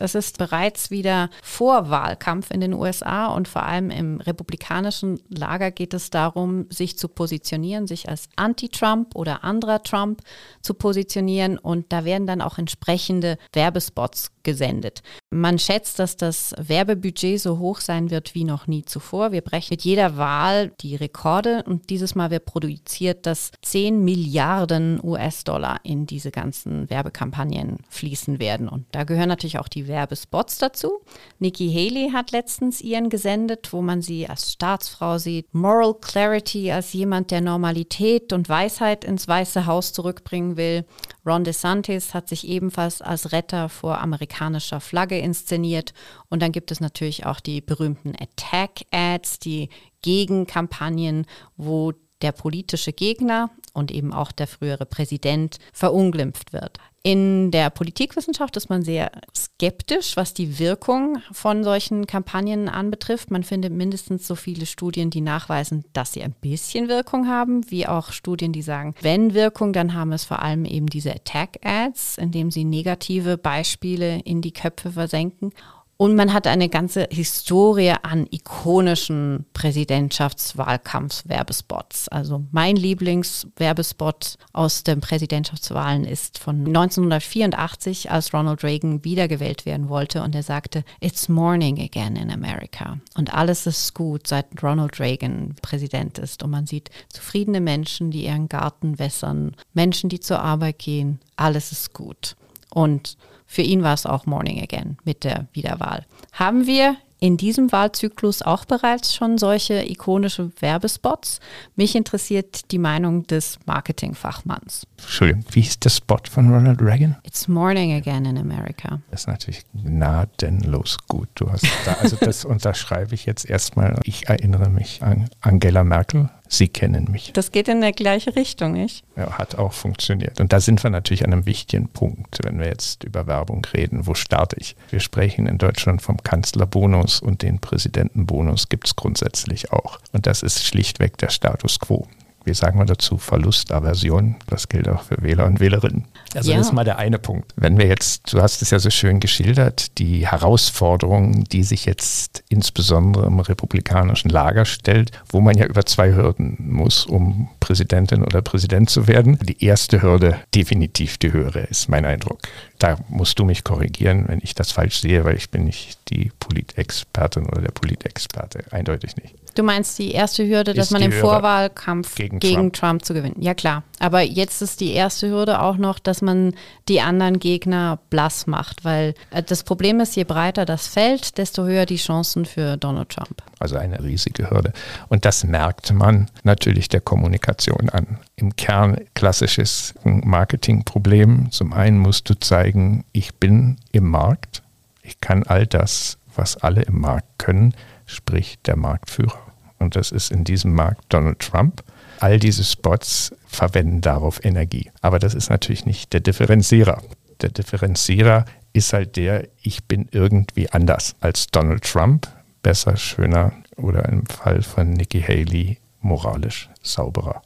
Es 0.00 0.14
ist 0.14 0.38
bereits 0.38 0.90
wieder 0.90 1.30
Vorwahlkampf 1.42 2.50
in 2.50 2.60
den 2.60 2.72
USA 2.72 3.26
und 3.26 3.48
vor 3.48 3.64
allem 3.64 3.90
im 3.90 4.20
republikanischen 4.20 5.20
Lager 5.28 5.70
geht 5.70 5.94
es 5.94 6.10
darum, 6.10 6.66
sich 6.70 6.98
zu 6.98 7.08
positionieren, 7.08 7.86
sich 7.86 8.08
als 8.08 8.28
Anti-Trump 8.36 9.14
oder 9.14 9.44
anderer 9.44 9.82
Trump 9.82 10.22
zu 10.62 10.74
positionieren 10.74 11.58
und 11.58 11.92
da 11.92 12.04
werden 12.04 12.26
dann 12.26 12.40
auch 12.40 12.58
entsprechende 12.58 13.36
Werbespots 13.52 14.30
gesendet. 14.42 15.02
Man 15.30 15.58
schätzt, 15.58 15.98
dass 15.98 16.16
das 16.16 16.54
Werbebudget 16.58 17.40
so 17.40 17.58
hoch 17.58 17.80
sein 17.80 18.10
wird 18.10 18.34
wie 18.34 18.44
noch 18.44 18.66
nie 18.66 18.84
zuvor. 18.84 19.32
Wir 19.32 19.42
brechen 19.42 19.68
mit 19.70 19.82
jeder 19.82 20.16
Wahl 20.16 20.72
die 20.80 20.96
Rekorde 20.96 21.62
und 21.66 21.90
dieses 21.90 22.14
Mal 22.14 22.30
wird 22.30 22.46
produziert, 22.46 23.26
dass 23.26 23.50
10 23.62 24.02
Milliarden 24.02 24.98
US-Dollar 25.02 25.80
in 25.82 26.06
diese 26.06 26.30
ganzen 26.30 26.88
Werbekampagnen 26.88 27.78
fließen 27.88 28.40
werden. 28.40 28.68
Und 28.68 28.86
da 28.92 29.04
gehören 29.04 29.28
natürlich 29.28 29.58
auch 29.58 29.68
die 29.68 29.86
Werbespots 29.90 30.56
dazu. 30.56 31.00
Nikki 31.38 31.70
Haley 31.70 32.10
hat 32.12 32.30
letztens 32.30 32.80
ihren 32.80 33.10
gesendet, 33.10 33.72
wo 33.72 33.82
man 33.82 34.00
sie 34.00 34.26
als 34.26 34.52
Staatsfrau 34.52 35.18
sieht. 35.18 35.52
Moral 35.52 35.94
Clarity 36.00 36.72
als 36.72 36.94
jemand, 36.94 37.30
der 37.30 37.42
Normalität 37.42 38.32
und 38.32 38.48
Weisheit 38.48 39.04
ins 39.04 39.28
Weiße 39.28 39.66
Haus 39.66 39.92
zurückbringen 39.92 40.56
will. 40.56 40.86
Ron 41.26 41.44
DeSantis 41.44 42.14
hat 42.14 42.28
sich 42.28 42.48
ebenfalls 42.48 43.02
als 43.02 43.32
Retter 43.32 43.68
vor 43.68 43.98
amerikanischer 43.98 44.80
Flagge 44.80 45.18
inszeniert. 45.18 45.92
Und 46.30 46.40
dann 46.40 46.52
gibt 46.52 46.70
es 46.70 46.80
natürlich 46.80 47.26
auch 47.26 47.40
die 47.40 47.60
berühmten 47.60 48.14
Attack-Ads, 48.18 49.40
die 49.40 49.68
Gegenkampagnen, 50.00 51.26
wo 51.56 51.92
der 52.22 52.32
politische 52.32 52.92
Gegner 52.92 53.50
und 53.72 53.90
eben 53.90 54.12
auch 54.12 54.32
der 54.32 54.46
frühere 54.46 54.86
Präsident 54.86 55.58
verunglimpft 55.72 56.52
wird. 56.52 56.78
In 57.02 57.50
der 57.50 57.70
Politikwissenschaft 57.70 58.58
ist 58.58 58.68
man 58.68 58.82
sehr 58.82 59.10
skeptisch, 59.34 60.18
was 60.18 60.34
die 60.34 60.58
Wirkung 60.58 61.22
von 61.32 61.64
solchen 61.64 62.06
Kampagnen 62.06 62.68
anbetrifft. 62.68 63.30
Man 63.30 63.42
findet 63.42 63.72
mindestens 63.72 64.26
so 64.26 64.34
viele 64.34 64.66
Studien, 64.66 65.08
die 65.08 65.22
nachweisen, 65.22 65.84
dass 65.94 66.12
sie 66.12 66.22
ein 66.22 66.34
bisschen 66.42 66.88
Wirkung 66.88 67.26
haben, 67.26 67.70
wie 67.70 67.86
auch 67.86 68.12
Studien, 68.12 68.52
die 68.52 68.60
sagen, 68.60 68.94
wenn 69.00 69.32
Wirkung, 69.32 69.72
dann 69.72 69.94
haben 69.94 70.12
es 70.12 70.24
vor 70.24 70.42
allem 70.42 70.66
eben 70.66 70.88
diese 70.88 71.14
Attack-Ads, 71.14 72.18
indem 72.18 72.50
sie 72.50 72.64
negative 72.64 73.38
Beispiele 73.38 74.20
in 74.20 74.42
die 74.42 74.52
Köpfe 74.52 74.92
versenken. 74.92 75.52
Und 76.00 76.16
man 76.16 76.32
hat 76.32 76.46
eine 76.46 76.70
ganze 76.70 77.06
Historie 77.10 77.92
an 78.02 78.26
ikonischen 78.30 79.44
Präsidentschaftswahlkampfwerbespots. 79.52 82.08
Also 82.08 82.46
mein 82.52 82.76
Lieblingswerbespot 82.76 84.38
aus 84.54 84.82
den 84.82 85.02
Präsidentschaftswahlen 85.02 86.06
ist 86.06 86.38
von 86.38 86.66
1984, 86.66 88.10
als 88.10 88.32
Ronald 88.32 88.64
Reagan 88.64 89.04
wiedergewählt 89.04 89.66
werden 89.66 89.90
wollte 89.90 90.22
und 90.22 90.34
er 90.34 90.42
sagte, 90.42 90.84
It's 91.00 91.28
morning 91.28 91.78
again 91.78 92.16
in 92.16 92.30
America. 92.30 92.96
Und 93.14 93.34
alles 93.34 93.66
ist 93.66 93.92
gut, 93.92 94.26
seit 94.26 94.46
Ronald 94.62 94.98
Reagan 95.00 95.54
Präsident 95.60 96.18
ist. 96.18 96.42
Und 96.42 96.48
man 96.48 96.64
sieht 96.64 96.88
zufriedene 97.10 97.60
Menschen, 97.60 98.10
die 98.10 98.24
ihren 98.24 98.48
Garten 98.48 98.98
wässern, 98.98 99.54
Menschen, 99.74 100.08
die 100.08 100.20
zur 100.20 100.40
Arbeit 100.40 100.78
gehen. 100.78 101.20
Alles 101.36 101.72
ist 101.72 101.92
gut. 101.92 102.36
Und 102.72 103.18
für 103.50 103.62
ihn 103.62 103.82
war 103.82 103.94
es 103.94 104.06
auch 104.06 104.26
Morning 104.26 104.62
Again 104.62 104.96
mit 105.02 105.24
der 105.24 105.48
Wiederwahl. 105.52 106.06
Haben 106.32 106.68
wir 106.68 106.94
in 107.18 107.36
diesem 107.36 107.72
Wahlzyklus 107.72 108.42
auch 108.42 108.64
bereits 108.64 109.12
schon 109.12 109.38
solche 109.38 109.90
ikonische 109.90 110.52
Werbespots? 110.60 111.40
Mich 111.74 111.96
interessiert 111.96 112.70
die 112.70 112.78
Meinung 112.78 113.26
des 113.26 113.58
Marketingfachmanns. 113.66 114.86
Entschuldigung, 115.02 115.44
wie 115.50 115.60
hieß 115.62 115.80
der 115.80 115.90
Spot 115.90 116.18
von 116.30 116.52
Ronald 116.52 116.80
Reagan? 116.80 117.16
It's 117.24 117.48
morning 117.48 117.92
again 117.92 118.24
in 118.24 118.38
America. 118.38 119.00
Das 119.10 119.22
ist 119.22 119.26
natürlich 119.26 119.64
gnadenlos 119.72 120.98
gut. 121.08 121.28
Du 121.34 121.50
hast 121.50 121.66
da, 121.84 121.94
also 121.94 122.16
das 122.16 122.44
unterschreibe 122.44 123.14
ich 123.14 123.26
jetzt 123.26 123.48
erstmal. 123.48 123.98
Ich 124.04 124.28
erinnere 124.28 124.70
mich 124.70 125.02
an 125.02 125.28
Angela 125.40 125.84
Merkel. 125.84 126.28
Sie 126.52 126.66
kennen 126.66 127.08
mich. 127.12 127.32
Das 127.32 127.52
geht 127.52 127.68
in 127.68 127.80
der 127.80 127.92
gleiche 127.92 128.34
Richtung, 128.34 128.72
nicht? 128.72 129.04
Ja, 129.16 129.38
hat 129.38 129.54
auch 129.54 129.72
funktioniert. 129.72 130.40
Und 130.40 130.52
da 130.52 130.58
sind 130.58 130.82
wir 130.82 130.90
natürlich 130.90 131.24
an 131.24 131.32
einem 131.32 131.46
wichtigen 131.46 131.88
Punkt, 131.88 132.40
wenn 132.42 132.58
wir 132.58 132.66
jetzt 132.66 133.04
über 133.04 133.28
Werbung 133.28 133.64
reden. 133.72 134.08
Wo 134.08 134.14
starte 134.14 134.56
ich? 134.58 134.74
Wir 134.90 134.98
sprechen 134.98 135.46
in 135.46 135.58
Deutschland 135.58 136.02
vom 136.02 136.20
Kanzlerbonus 136.22 137.20
und 137.20 137.42
den 137.42 137.60
Präsidentenbonus 137.60 138.68
gibt 138.68 138.88
es 138.88 138.96
grundsätzlich 138.96 139.72
auch. 139.72 140.00
Und 140.12 140.26
das 140.26 140.42
ist 140.42 140.64
schlichtweg 140.64 141.18
der 141.18 141.30
Status 141.30 141.78
quo 141.78 142.08
wie 142.50 142.54
sagen 142.54 142.80
wir 142.80 142.84
dazu, 142.84 143.16
Verlustaversion. 143.16 144.34
Das 144.48 144.68
gilt 144.68 144.88
auch 144.88 145.02
für 145.02 145.22
Wähler 145.22 145.46
und 145.46 145.60
Wählerinnen. 145.60 146.06
Also 146.34 146.50
ja. 146.50 146.58
das 146.58 146.66
ist 146.66 146.72
mal 146.72 146.84
der 146.84 146.98
eine 146.98 147.18
Punkt. 147.18 147.52
Wenn 147.54 147.78
wir 147.78 147.86
jetzt, 147.86 148.32
du 148.32 148.42
hast 148.42 148.60
es 148.60 148.70
ja 148.70 148.80
so 148.80 148.90
schön 148.90 149.20
geschildert, 149.20 149.98
die 149.98 150.26
Herausforderung, 150.26 151.44
die 151.44 151.62
sich 151.62 151.86
jetzt 151.86 152.42
insbesondere 152.48 153.26
im 153.26 153.38
republikanischen 153.38 154.30
Lager 154.30 154.64
stellt, 154.64 155.12
wo 155.28 155.40
man 155.40 155.56
ja 155.56 155.66
über 155.66 155.86
zwei 155.86 156.12
Hürden 156.12 156.56
muss, 156.58 157.06
um 157.06 157.48
Präsidentin 157.60 158.24
oder 158.24 158.42
Präsident 158.42 158.90
zu 158.90 159.06
werden. 159.06 159.38
Die 159.42 159.64
erste 159.64 160.02
Hürde 160.02 160.36
definitiv 160.52 161.18
die 161.18 161.32
höhere, 161.32 161.60
ist 161.60 161.88
mein 161.88 162.04
Eindruck. 162.04 162.40
Da 162.80 162.96
musst 163.08 163.38
du 163.38 163.44
mich 163.44 163.62
korrigieren, 163.62 164.24
wenn 164.26 164.40
ich 164.42 164.54
das 164.54 164.72
falsch 164.72 165.00
sehe, 165.00 165.24
weil 165.26 165.36
ich 165.36 165.50
bin 165.50 165.64
nicht 165.64 165.98
die 166.08 166.32
Politexpertin 166.40 167.44
oder 167.44 167.60
der 167.60 167.72
Politexperte, 167.72 168.64
eindeutig 168.70 169.16
nicht. 169.16 169.34
Du 169.54 169.62
meinst 169.62 169.98
die 169.98 170.12
erste 170.12 170.48
Hürde, 170.48 170.72
dass 170.72 170.90
man 170.90 171.02
im 171.02 171.12
Vorwahlkampf 171.12 172.14
gegen, 172.14 172.38
gegen 172.38 172.72
Trump. 172.72 172.74
Trump. 172.74 173.04
zu 173.04 173.12
gewinnen. 173.12 173.36
Ja 173.38 173.52
klar. 173.52 173.82
Aber 173.98 174.22
jetzt 174.22 174.62
ist 174.62 174.80
die 174.80 174.92
erste 174.92 175.28
Hürde 175.28 175.60
auch 175.60 175.76
noch, 175.76 175.98
dass 175.98 176.22
man 176.22 176.54
die 176.88 177.02
anderen 177.02 177.38
Gegner 177.38 177.98
blass 178.08 178.46
macht, 178.46 178.82
weil 178.82 179.14
äh, 179.30 179.42
das 179.42 179.62
Problem 179.62 180.00
ist, 180.00 180.16
je 180.16 180.24
breiter 180.24 180.64
das 180.64 180.86
Feld, 180.86 181.36
desto 181.36 181.64
höher 181.64 181.84
die 181.84 181.96
Chancen 181.96 182.46
für 182.46 182.78
Donald 182.78 183.10
Trump. 183.10 183.42
Also 183.60 183.76
eine 183.76 184.02
riesige 184.02 184.50
Hürde. 184.50 184.72
Und 185.08 185.24
das 185.24 185.44
merkt 185.44 185.92
man 185.92 186.28
natürlich 186.42 186.88
der 186.88 187.00
Kommunikation 187.00 187.88
an. 187.90 188.18
Im 188.34 188.56
Kern 188.56 188.98
klassisches 189.14 189.94
Marketingproblem. 190.02 191.52
Zum 191.52 191.72
einen 191.72 191.98
musst 191.98 192.28
du 192.28 192.34
zeigen, 192.34 193.04
ich 193.12 193.34
bin 193.34 193.76
im 193.92 194.08
Markt. 194.08 194.62
Ich 195.02 195.20
kann 195.20 195.44
all 195.44 195.66
das, 195.66 196.18
was 196.34 196.56
alle 196.56 196.82
im 196.82 197.00
Markt 197.00 197.38
können 197.38 197.74
sprich 198.10 198.58
der 198.66 198.76
Marktführer. 198.76 199.38
Und 199.78 199.96
das 199.96 200.12
ist 200.12 200.30
in 200.30 200.44
diesem 200.44 200.74
Markt 200.74 201.04
Donald 201.08 201.38
Trump. 201.38 201.82
All 202.18 202.38
diese 202.38 202.64
Spots 202.64 203.34
verwenden 203.46 204.02
darauf 204.02 204.44
Energie. 204.44 204.90
Aber 205.00 205.18
das 205.18 205.34
ist 205.34 205.48
natürlich 205.48 205.86
nicht 205.86 206.12
der 206.12 206.20
Differenzierer. 206.20 207.02
Der 207.40 207.48
Differenzierer 207.48 208.44
ist 208.72 208.92
halt 208.92 209.16
der, 209.16 209.48
ich 209.62 209.84
bin 209.84 210.08
irgendwie 210.10 210.70
anders 210.70 211.14
als 211.20 211.46
Donald 211.46 211.82
Trump, 211.84 212.28
besser, 212.62 212.96
schöner 212.96 213.52
oder 213.76 214.08
im 214.08 214.26
Fall 214.26 214.62
von 214.62 214.92
Nikki 214.92 215.22
Haley 215.22 215.78
moralisch 216.00 216.68
sauberer. 216.82 217.42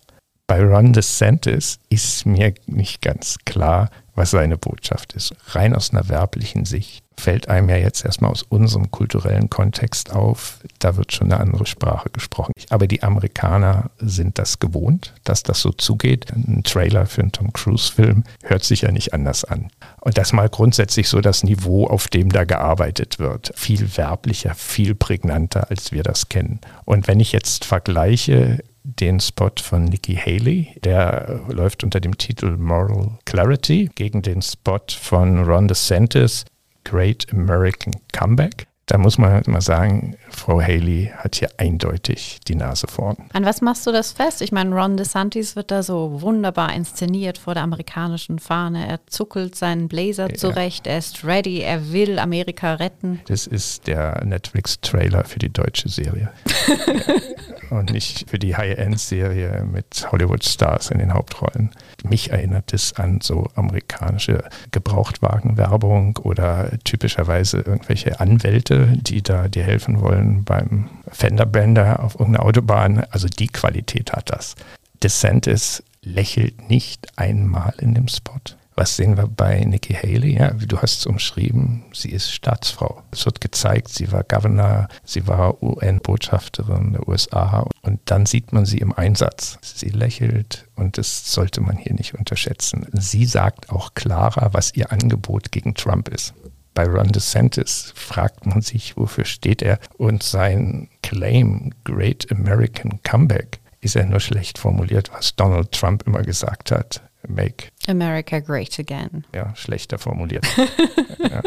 Bei 0.47 0.63
Ron 0.63 0.93
DeSantis 0.93 1.79
ist 1.89 2.27
mir 2.27 2.55
nicht 2.67 3.01
ganz 3.01 3.39
klar, 3.45 3.91
was 4.15 4.31
seine 4.31 4.57
Botschaft 4.57 5.13
ist. 5.15 5.35
Rein 5.49 5.75
aus 5.75 5.91
einer 5.91 6.09
werblichen 6.09 6.65
Sicht 6.65 7.05
fällt 7.19 7.49
einem 7.49 7.69
ja 7.69 7.77
jetzt 7.77 8.05
erstmal 8.05 8.31
aus 8.31 8.43
unserem 8.43 8.91
kulturellen 8.91 9.51
Kontext 9.51 10.13
auf, 10.13 10.59
da 10.79 10.97
wird 10.97 11.13
schon 11.13 11.33
eine 11.33 11.41
andere 11.41 11.67
Sprache 11.67 12.11
gesprochen. 12.11 12.53
Aber 12.71 12.87
die 12.87 13.03
Amerikaner 13.03 13.91
sind 13.99 14.39
das 14.39 14.59
gewohnt, 14.59 15.15
dass 15.25 15.43
das 15.43 15.61
so 15.61 15.71
zugeht. 15.71 16.33
Ein 16.33 16.63
Trailer 16.65 17.07
für 17.07 17.23
einen 17.23 17.33
Tom 17.33 17.53
Cruise-Film 17.53 18.25
hört 18.43 18.65
sich 18.65 18.83
ja 18.83 18.91
nicht 18.91 19.15
anders 19.15 19.45
an. 19.45 19.71
Und 20.01 20.19
das 20.19 20.33
mal 20.33 20.49
grundsätzlich 20.49 21.09
so 21.09 21.21
das 21.21 21.45
Niveau, 21.45 21.87
auf 21.87 22.09
dem 22.09 22.31
da 22.31 22.45
gearbeitet 22.45 23.19
wird. 23.19 23.53
Viel 23.55 23.97
werblicher, 23.97 24.55
viel 24.55 24.95
prägnanter, 24.95 25.71
als 25.71 25.93
wir 25.93 26.03
das 26.03 26.29
kennen. 26.29 26.61
Und 26.85 27.09
wenn 27.09 27.21
ich 27.21 27.33
jetzt 27.33 27.65
vergleiche, 27.65 28.63
den 28.85 29.19
Spot 29.19 29.51
von 29.61 29.85
Nikki 29.85 30.15
Haley. 30.15 30.75
Der 30.85 31.41
läuft 31.49 31.83
unter 31.83 32.01
dem 32.01 32.17
Titel 32.17 32.57
Moral 32.57 33.19
Clarity 33.25 33.91
gegen 33.95 34.23
den 34.23 34.43
Spot 34.43 34.81
von 35.01 35.45
Ron 35.45 35.69
DeSantis, 35.69 36.45
Great 36.85 37.27
American 37.33 37.95
Comeback. 38.13 38.67
Da 38.87 38.99
muss 38.99 39.17
man 39.17 39.33
halt 39.33 39.49
mal 39.49 39.63
sagen, 39.63 40.17
Frau 40.29 40.61
Haley 40.61 41.11
hat 41.17 41.37
hier 41.37 41.49
eindeutig 41.57 42.41
die 42.47 42.55
Nase 42.55 42.87
vorn. 42.87 43.17
An 43.33 43.45
was 43.45 43.63
machst 43.63 43.87
du 43.87 43.93
das 43.93 44.13
fest? 44.13 44.43
Ich 44.43 44.53
meine, 44.53 44.75
Ron 44.75 44.97
DeSantis 44.97 45.57
wird 45.57 45.71
da 45.71 45.83
so 45.83 46.21
wunderbar 46.21 46.75
inszeniert 46.75 47.39
vor 47.39 47.55
der 47.55 47.63
amerikanischen 47.63 48.39
Fahne. 48.39 48.87
Er 48.87 49.01
zuckelt 49.07 49.55
seinen 49.55 49.89
Blazer 49.89 50.29
ja. 50.29 50.37
zurecht, 50.37 50.87
er 50.87 50.99
ist 50.99 51.25
ready, 51.25 51.61
er 51.61 51.93
will 51.93 52.19
Amerika 52.19 52.75
retten. 52.75 53.21
Das 53.27 53.47
ist 53.47 53.87
der 53.87 54.23
Netflix-Trailer 54.25 55.25
für 55.25 55.39
die 55.39 55.53
deutsche 55.53 55.89
Serie. 55.89 56.31
und 57.71 57.91
nicht 57.91 58.29
für 58.29 58.39
die 58.39 58.57
High-End-Serie 58.57 59.67
mit 59.71 60.07
Hollywood-Stars 60.11 60.91
in 60.91 60.99
den 60.99 61.13
Hauptrollen. 61.13 61.71
Mich 62.05 62.31
erinnert 62.31 62.73
es 62.73 62.95
an 62.95 63.21
so 63.23 63.49
amerikanische 63.55 64.45
Gebrauchtwagenwerbung 64.71 66.19
oder 66.23 66.71
typischerweise 66.85 67.59
irgendwelche 67.59 68.21
Anwälte, 68.21 68.74
die 68.79 69.23
da 69.23 69.49
dir 69.49 69.65
helfen 69.65 70.01
wollen 70.01 70.45
beim 70.45 70.89
Fenderbänder 71.09 72.03
auf 72.03 72.19
irgendeiner 72.19 72.47
Autobahn. 72.47 73.05
Also 73.11 73.29
die 73.29 73.49
Qualität 73.49 74.13
hat 74.13 74.31
das. 74.31 74.55
DeSantis 75.03 75.83
lächelt 76.03 76.69
nicht 76.69 77.19
einmal 77.19 77.75
in 77.79 77.95
dem 77.95 78.09
Spot. 78.09 78.41
Was 78.77 78.97
sehen 78.97 79.17
wir 79.17 79.29
bei 79.29 79.61
Nikki 79.61 79.95
Haley? 79.95 80.37
Ja, 80.37 80.51
du 80.51 80.79
hast 80.79 80.99
es 80.99 81.07
umschrieben, 81.07 81.85
sie 81.93 82.11
ist 82.11 82.33
Staatsfrau. 82.33 83.03
Es 83.13 83.25
wird 83.25 83.41
gezeigt, 83.41 83.89
sie 83.89 84.11
war 84.11 84.25
Governor, 84.25 84.89
sie 85.05 85.29
war 85.29 85.63
UN-Botschafterin 85.63 86.95
der 86.95 87.09
USA 87.09 87.69
und 87.83 88.01
dann 88.07 88.27
sieht 88.27 88.53
man 88.53 88.67
sie 88.67 88.79
im 88.79 88.93
Einsatz. 88.93 89.59
Sie 89.63 89.91
lächelt 89.91 90.67
und 90.75 90.99
das 90.99 91.33
sollte 91.33 91.61
man 91.61 91.77
hier 91.77 91.95
nicht 91.95 92.15
unterschätzen. 92.15 92.89
Sie 92.93 93.27
sagt 93.27 93.71
auch 93.71 93.95
klarer, 93.95 94.53
was 94.53 94.75
ihr 94.75 94.91
Angebot 94.91 95.53
gegen 95.53 95.75
Trump 95.75 96.09
ist. 96.09 96.35
Bei 96.75 96.87
Ron 96.87 97.09
DeSantis 97.09 97.93
fragt 97.95 98.47
man 98.47 98.61
sich, 98.61 98.97
wofür 98.97 99.25
steht 99.25 99.63
er? 99.63 99.79
Und 99.97 100.25
sein 100.25 100.89
Claim, 101.03 101.73
Great 101.85 102.31
American 102.33 103.01
Comeback, 103.05 103.61
ist 103.81 103.95
ja 103.95 104.05
nur 104.05 104.21
schlecht 104.21 104.59
formuliert, 104.59 105.13
was 105.13 105.37
Donald 105.37 105.73
Trump 105.73 106.03
immer 106.07 106.23
gesagt 106.23 106.73
hat. 106.73 107.03
Make 107.29 107.67
America 107.87 108.41
Great 108.41 108.77
Again. 108.79 109.27
Ja, 109.35 109.55
schlechter 109.57 109.99
formuliert. 109.99 110.47
ja. 111.19 111.43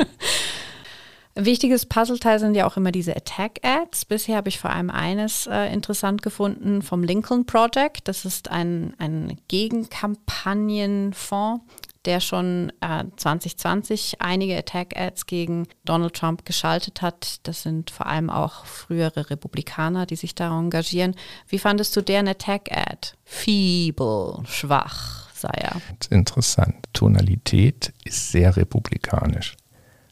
Ein 1.36 1.46
wichtiges 1.46 1.86
Puzzleteil 1.86 2.40
sind 2.40 2.56
ja 2.56 2.66
auch 2.66 2.78
immer 2.78 2.92
diese 2.92 3.16
Attack-Ads. 3.16 4.06
Bisher 4.06 4.38
habe 4.38 4.50
ich 4.50 4.60
vor 4.60 4.72
allem 4.72 4.90
eines 4.90 5.46
äh, 5.46 5.72
interessant 5.72 6.24
gefunden 6.24 6.82
vom 6.82 7.04
Lincoln 7.04 7.46
Project. 7.46 8.08
Das 8.08 8.26
ist 8.26 8.50
ein, 8.50 8.96
ein 8.98 9.38
Gegenkampagnenfonds, 9.48 11.64
der 12.06 12.20
schon 12.20 12.72
äh, 12.82 13.04
2020 13.16 14.18
einige 14.20 14.58
Attack-Ads 14.58 15.26
gegen 15.26 15.68
Donald 15.86 16.14
Trump 16.14 16.46
geschaltet 16.46 17.02
hat. 17.02 17.40
Das 17.44 17.64
sind 17.64 17.92
vor 17.92 18.06
allem 18.06 18.30
auch 18.30 18.66
frühere 18.66 19.30
Republikaner, 19.30 20.06
die 20.06 20.16
sich 20.16 20.36
da 20.36 20.58
engagieren. 20.58 21.16
Wie 21.48 21.60
fandest 21.60 21.96
du 21.96 22.02
deren 22.02 22.28
Attack-Ad? 22.28 23.10
Feeble, 23.24 24.44
schwach 24.46 25.28
sei 25.34 25.50
er. 25.50 25.82
Interessant. 26.10 26.76
Tonalität 26.94 27.94
ist 28.04 28.32
sehr 28.32 28.56
republikanisch. 28.58 29.56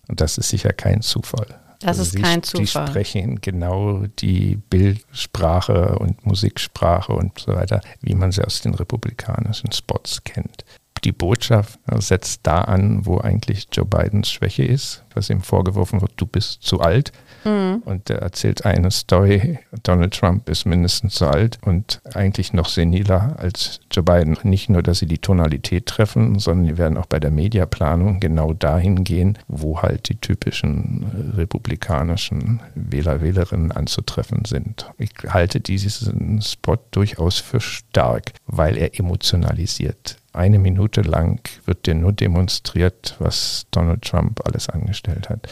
Und 0.08 0.22
das 0.22 0.38
ist 0.38 0.50
sicher 0.50 0.72
kein 0.72 1.02
Zufall. 1.02 1.60
Das 1.80 2.00
also 2.00 2.18
ist 2.18 2.24
kein 2.24 2.44
Zufall. 2.44 2.86
Die 2.86 2.92
sprechen 2.92 3.42
genau 3.42 4.06
die 4.20 4.56
Bildsprache 4.56 5.98
und 6.00 6.26
Musiksprache 6.26 7.14
und 7.14 7.40
so 7.40 7.54
weiter, 7.54 7.82
wie 8.02 8.16
man 8.16 8.32
sie 8.32 8.44
aus 8.44 8.62
den 8.62 8.74
republikanischen 8.74 9.72
Spots 9.72 10.24
kennt. 10.24 10.64
Die 11.06 11.12
Botschaft 11.12 11.80
setzt 12.00 12.42
da 12.44 12.62
an, 12.62 13.06
wo 13.06 13.20
eigentlich 13.20 13.68
Joe 13.72 13.86
Bidens 13.86 14.32
Schwäche 14.32 14.64
ist, 14.64 15.04
was 15.14 15.30
ihm 15.30 15.42
vorgeworfen 15.42 16.02
wird, 16.02 16.14
du 16.18 16.26
bist 16.26 16.64
zu 16.64 16.82
alt. 16.82 17.12
Mhm. 17.44 17.84
Und 17.86 18.10
er 18.10 18.24
erzählt 18.24 18.66
eine 18.66 18.90
Story, 18.90 19.60
Donald 19.84 20.16
Trump 20.16 20.50
ist 20.50 20.66
mindestens 20.66 21.16
so 21.16 21.28
alt 21.28 21.60
und 21.64 22.02
eigentlich 22.16 22.54
noch 22.54 22.68
seniler 22.68 23.36
als 23.38 23.82
Joe 23.92 24.04
Biden. 24.04 24.36
Nicht 24.42 24.70
nur, 24.70 24.82
dass 24.82 24.98
sie 24.98 25.06
die 25.06 25.20
Tonalität 25.20 25.86
treffen, 25.86 26.40
sondern 26.40 26.66
die 26.66 26.78
werden 26.80 26.98
auch 26.98 27.06
bei 27.06 27.20
der 27.20 27.30
Mediaplanung 27.30 28.20
genau 28.20 28.54
dahin 28.54 29.04
gehen, 29.04 29.38
wo 29.48 29.84
halt 29.84 30.10
die 30.10 30.16
typischen 30.16 31.04
äh, 31.04 31.36
republikanischen 31.36 32.62
Wähler, 32.74 33.22
Wählerinnen 33.22 33.72
anzutreffen 33.72 34.46
sind. 34.46 34.90
Ich 34.98 35.12
halte 35.28 35.60
diesen 35.60 36.42
Spot 36.42 36.80
durchaus 36.90 37.38
für 37.38 37.62
stark, 37.62 38.32
weil 38.48 38.76
er 38.76 39.00
emotionalisiert. 39.00 40.18
Eine 40.36 40.60
Minute 40.60 41.02
lang 41.02 41.40
wird 41.66 41.86
dir 41.86 41.96
nur 41.96 42.12
demonstriert, 42.12 43.16
was 43.20 43.68
Donald 43.72 44.02
Trump 44.02 44.42
alles 44.46 44.70
angestellt 44.70 45.30
hat. 45.30 45.48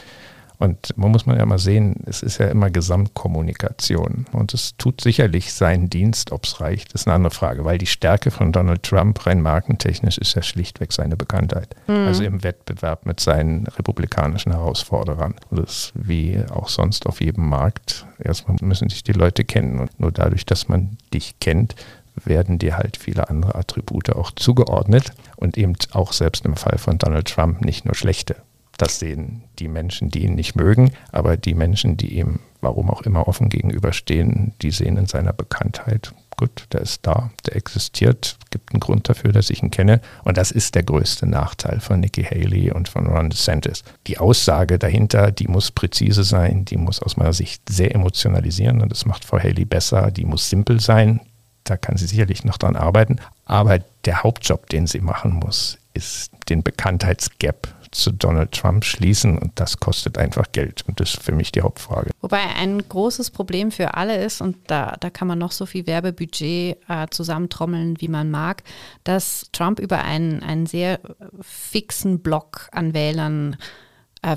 Und 0.60 0.98
man 0.98 1.12
muss 1.12 1.26
man 1.26 1.38
ja 1.38 1.46
mal 1.46 1.60
sehen, 1.60 2.04
es 2.06 2.22
ist 2.22 2.38
ja 2.38 2.48
immer 2.48 2.69
Gesamtkommunikation. 2.69 4.26
Und 4.32 4.54
es 4.54 4.78
tut 4.78 5.02
sicherlich 5.02 5.54
seinen 5.54 5.89
Dienst, 5.89 6.32
ob 6.32 6.46
es 6.46 6.62
reicht, 6.62 6.93
ist 6.93 7.08
eine 7.08 7.15
andere 7.15 7.34
Frage, 7.34 7.65
weil 7.65 7.78
die 7.78 7.86
Stärke 7.86 8.32
von 8.32 8.52
Donald 8.52 8.84
Trump 8.84 9.26
rein 9.26 9.41
markentechnisch 9.41 10.17
ist 10.17 10.36
ja 10.36 10.41
schlichtweg 10.41 10.93
seine 10.93 11.17
Bekanntheit. 11.17 11.76
Mhm. 11.88 12.08
Also 12.08 12.24
im 12.24 12.43
Wettbewerb 12.43 13.06
mit 13.06 13.19
seinen 13.19 13.67
republikanischen 13.67 14.54
Herausforderern. 14.54 15.36
Und 15.50 15.60
das 15.60 15.69
ist 15.69 15.93
wie 15.96 16.41
auch 16.50 16.69
sonst 16.69 17.08
auf 17.08 17.19
jedem 17.19 17.50
Markt. 17.50 18.06
Erstmal 18.19 18.58
müssen 18.62 18.89
sich 18.89 19.04
die 19.04 19.13
Leute 19.13 19.43
kennen. 19.43 19.80
Und 19.80 20.00
nur 20.00 20.12
dadurch, 20.12 20.46
dass 20.46 20.69
man 20.69 20.98
dich 21.13 21.39
kennt, 21.39 21.76
werden 22.23 22.60
dir 22.60 22.78
halt 22.78 22.97
viele 22.97 23.30
andere 23.30 23.56
Attribute 23.56 24.15
auch 24.15 24.32
zugeordnet 24.32 25.12
und 25.36 25.58
eben 25.58 25.76
auch 25.91 26.13
selbst 26.13 26.45
im 26.45 26.56
Fall 26.56 26.78
von 26.78 26.97
Donald 26.97 27.28
Trump 27.28 27.62
nicht 27.62 27.86
nur 27.86 27.95
schlechte. 27.95 28.36
Das 28.78 28.99
sehen 28.99 29.43
die 29.60 29.67
Menschen, 29.67 30.10
die 30.10 30.23
ihn 30.23 30.36
nicht 30.36 30.56
mögen, 30.56 30.91
aber 31.12 31.38
die 31.38 31.54
Menschen, 31.54 31.95
die 31.95 32.17
ihm, 32.17 32.39
warum 32.60 32.89
auch 32.89 33.04
immer, 33.04 33.28
offen 33.28 33.49
gegenüberstehen, 33.49 34.54
die 34.62 34.71
sehen 34.71 34.97
in 34.97 35.06
seiner 35.06 35.34
Bekanntheit, 35.34 36.12
gut, 36.38 36.65
der 36.71 36.82
ist 36.82 37.06
da, 37.06 37.30
der 37.45 37.56
existiert, 37.56 38.38
gibt 38.49 38.73
einen 38.73 38.80
Grund 38.80 39.08
dafür, 39.08 39.32
dass 39.32 39.52
ich 39.52 39.62
ihn 39.62 39.69
kenne. 39.69 40.02
Und 40.23 40.38
das 40.38 40.49
ist 40.49 40.73
der 40.73 40.82
größte 40.82 41.28
Nachteil 41.28 41.80
von 41.80 41.99
Nikki 41.99 42.23
Haley 42.23 42.71
und 42.71 42.89
von 42.89 43.06
Ron 43.06 43.30
DeSantis. 43.30 43.84
Die 44.08 44.17
Aussage 44.17 44.80
dahinter, 44.80 45.32
die 45.32 45.47
muss 45.47 45.69
präzise 45.69 46.23
sein, 46.23 46.65
die 46.65 46.78
muss 46.78 46.99
aus 46.99 47.15
meiner 47.15 47.34
Sicht 47.34 47.69
sehr 47.69 47.93
emotionalisieren 47.93 48.82
und 48.82 48.91
das 48.91 49.06
macht 49.06 49.23
Frau 49.23 49.38
Haley 49.38 49.65
besser, 49.65 50.10
die 50.10 50.26
muss 50.26 50.49
simpel 50.49 50.80
sein, 50.80 51.21
da 51.63 51.78
kann 51.78 51.97
sie 51.97 52.08
sicherlich 52.08 52.43
noch 52.43 52.58
dran 52.58 52.76
arbeiten. 52.76 53.19
Aber 53.45 53.80
der 54.06 54.23
Hauptjob, 54.23 54.69
den 54.69 54.88
sie 54.88 54.99
machen 54.99 55.34
muss, 55.34 55.78
ist 55.93 56.32
den 56.49 56.63
Bekanntheitsgap 56.63 57.67
zu 57.91 58.12
Donald 58.12 58.52
Trump 58.52 58.84
schließen 58.84 59.38
und 59.38 59.52
das 59.60 59.78
kostet 59.78 60.17
einfach 60.17 60.52
Geld 60.52 60.84
und 60.88 60.99
das 60.99 61.13
ist 61.13 61.23
für 61.23 61.32
mich 61.32 61.52
die 61.52 61.62
Hauptfrage. 61.62 62.10
Wobei 62.21 62.41
ein 62.58 62.82
großes 62.89 63.30
Problem 63.30 63.69
für 63.69 63.93
alle 63.93 64.23
ist 64.23 64.41
und 64.41 64.58
da, 64.65 64.95
da 64.99 65.12
kann 65.12 65.28
man 65.28 65.38
noch 65.38 65.52
so 65.52 65.67
viel 65.67 65.86
Werbebudget 65.86 66.78
äh, 66.88 67.08
zusammentrommeln, 67.12 68.02
wie 68.02 68.08
man 68.08 68.32
mag, 68.32 68.63
dass 69.04 69.47
Trump 69.52 69.80
über 69.80 70.04
einen, 70.04 70.41
einen 70.41 70.65
sehr 70.65 70.99
fixen 71.41 72.19
Block 72.19 72.67
an 72.71 72.95
Wählern 72.95 73.54
äh, 73.54 73.58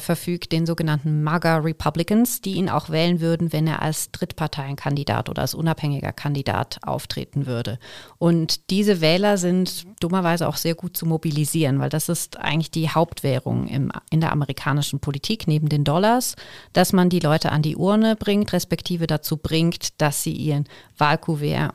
verfügt, 0.01 0.53
den 0.53 0.67
sogenannten 0.67 1.23
MAGA 1.23 1.59
Republicans, 1.59 2.41
die 2.41 2.55
ihn 2.55 2.69
auch 2.69 2.91
wählen 2.91 3.21
würden, 3.21 3.53
wenn 3.53 3.67
er 3.67 3.83
als 3.83 4.11
Drittparteienkandidat 4.11 5.29
oder 5.29 5.43
als 5.43 5.55
unabhängiger 5.55 6.13
Kandidat 6.13 6.79
auftreten 6.83 7.47
würde. 7.47 7.79
Und 8.19 8.71
diese 8.71 9.01
Wähler 9.01 9.39
sind 9.39 9.87
dummerweise 10.01 10.49
auch 10.49 10.57
sehr 10.57 10.75
gut 10.75 10.97
zu 10.97 11.07
mobilisieren, 11.07 11.79
weil 11.79 11.89
das 11.89 12.09
ist 12.09 12.39
eigentlich 12.39 12.71
die 12.71 12.91
Hauptwährung 12.91 13.69
im, 13.69 13.93
in 14.11 14.21
der 14.21 14.33
amerikanischen 14.33 15.01
Politik 15.01 15.47
neben 15.47 15.69
den 15.69 15.85
Dollars, 15.85 16.37
dass 16.73 16.93
man 16.93 17.09
die 17.09 17.21
Leute 17.21 17.53
an 17.53 17.63
die 17.63 17.77
Urne 17.77 18.17
bringt, 18.17 18.53
respektive 18.53 19.07
dazu 19.07 19.37
bringt, 19.37 20.01
dass 20.01 20.23
sie 20.23 20.33
ihren 20.33 20.65
Wahlkuvert 20.99 21.73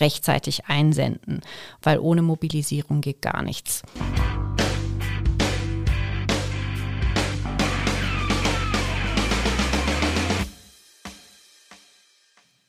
rechtzeitig 0.00 0.66
einsenden, 0.66 1.40
weil 1.82 1.98
ohne 1.98 2.22
Mobilisierung 2.22 3.00
geht 3.00 3.22
gar 3.22 3.42
nichts. 3.42 3.82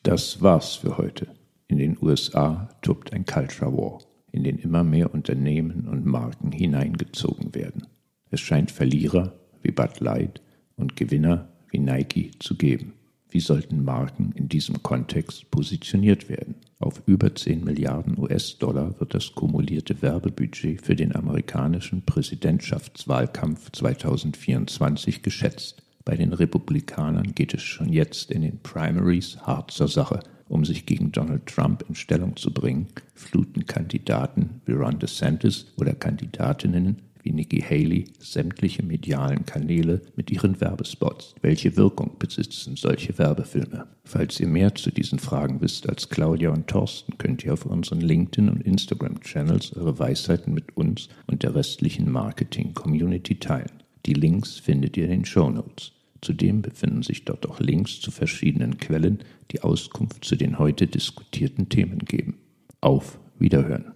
Das 0.05 0.39
war's 0.43 0.75
für 0.75 0.99
heute. 0.99 1.25
In 1.67 1.79
den 1.79 1.97
USA 1.99 2.69
tobt 2.83 3.11
ein 3.11 3.25
Culture 3.25 3.75
War, 3.75 4.03
in 4.31 4.43
den 4.43 4.59
immer 4.59 4.83
mehr 4.83 5.11
Unternehmen 5.11 5.87
und 5.87 6.05
Marken 6.05 6.51
hineingezogen 6.51 7.55
werden. 7.55 7.87
Es 8.29 8.39
scheint 8.39 8.69
Verlierer 8.69 9.33
wie 9.63 9.71
Bud 9.71 9.99
Light 10.01 10.43
und 10.75 10.95
Gewinner 10.95 11.47
wie 11.71 11.79
Nike 11.79 12.29
zu 12.37 12.55
geben. 12.55 12.93
Wie 13.29 13.39
sollten 13.39 13.83
Marken 13.83 14.31
in 14.35 14.47
diesem 14.47 14.83
Kontext 14.83 15.49
positioniert 15.49 16.29
werden? 16.29 16.53
Auf 16.77 17.01
über 17.07 17.33
10 17.33 17.63
Milliarden 17.63 18.15
US-Dollar 18.19 18.99
wird 18.99 19.15
das 19.15 19.33
kumulierte 19.33 20.03
Werbebudget 20.03 20.85
für 20.85 20.95
den 20.95 21.15
amerikanischen 21.15 22.05
Präsidentschaftswahlkampf 22.05 23.71
2024 23.71 25.23
geschätzt. 25.23 25.81
Bei 26.05 26.15
den 26.15 26.33
Republikanern 26.33 27.33
geht 27.33 27.55
es 27.55 27.63
schon 27.63 27.91
jetzt 27.91 28.29
in 28.29 28.43
den 28.43 28.59
Primaries 28.59 29.37
hart 29.41 29.71
zur 29.71 29.87
Sache. 29.87 30.19
Um 30.47 30.63
sich 30.63 30.85
gegen 30.85 31.11
Donald 31.11 31.47
Trump 31.47 31.83
in 31.89 31.95
Stellung 31.95 32.35
zu 32.35 32.53
bringen, 32.53 32.85
fluten 33.15 33.65
Kandidaten 33.65 34.61
wie 34.67 34.73
Ron 34.73 34.99
DeSantis 34.99 35.73
oder 35.77 35.93
Kandidatinnen 35.93 37.01
wie 37.23 37.31
Nikki 37.31 37.59
Haley 37.59 38.05
sämtliche 38.19 38.83
medialen 38.83 39.47
Kanäle 39.47 40.03
mit 40.15 40.29
ihren 40.29 40.61
Werbespots. 40.61 41.33
Welche 41.41 41.75
Wirkung 41.75 42.11
besitzen 42.19 42.75
solche 42.75 43.17
Werbefilme? 43.17 43.87
Falls 44.03 44.39
ihr 44.39 44.47
mehr 44.47 44.75
zu 44.75 44.91
diesen 44.91 45.17
Fragen 45.17 45.59
wisst 45.61 45.89
als 45.89 46.09
Claudia 46.09 46.51
und 46.51 46.67
Thorsten, 46.67 47.17
könnt 47.17 47.43
ihr 47.43 47.53
auf 47.53 47.65
unseren 47.65 48.01
LinkedIn- 48.01 48.51
und 48.51 48.61
Instagram-Channels 48.61 49.75
eure 49.75 49.97
Weisheiten 49.97 50.53
mit 50.53 50.77
uns 50.77 51.09
und 51.25 51.41
der 51.41 51.55
restlichen 51.55 52.11
Marketing-Community 52.11 53.39
teilen. 53.39 53.81
Die 54.05 54.13
Links 54.13 54.59
findet 54.59 54.95
ihr 54.97 55.05
in 55.05 55.11
den 55.11 55.25
Show 55.25 55.49
Notes. 55.49 55.94
Zudem 56.25 56.63
befinden 56.63 57.03
sich 57.03 57.23
dort 57.23 57.47
auch 57.47 57.59
Links 57.59 58.01
zu 58.01 58.09
verschiedenen 58.09 58.79
Quellen, 58.79 59.19
die 59.51 59.61
Auskunft 59.61 60.25
zu 60.25 60.35
den 60.35 60.57
heute 60.57 60.87
diskutierten 60.87 61.69
Themen 61.69 61.99
geben. 61.99 62.39
Auf 62.81 63.19
Wiederhören. 63.37 63.94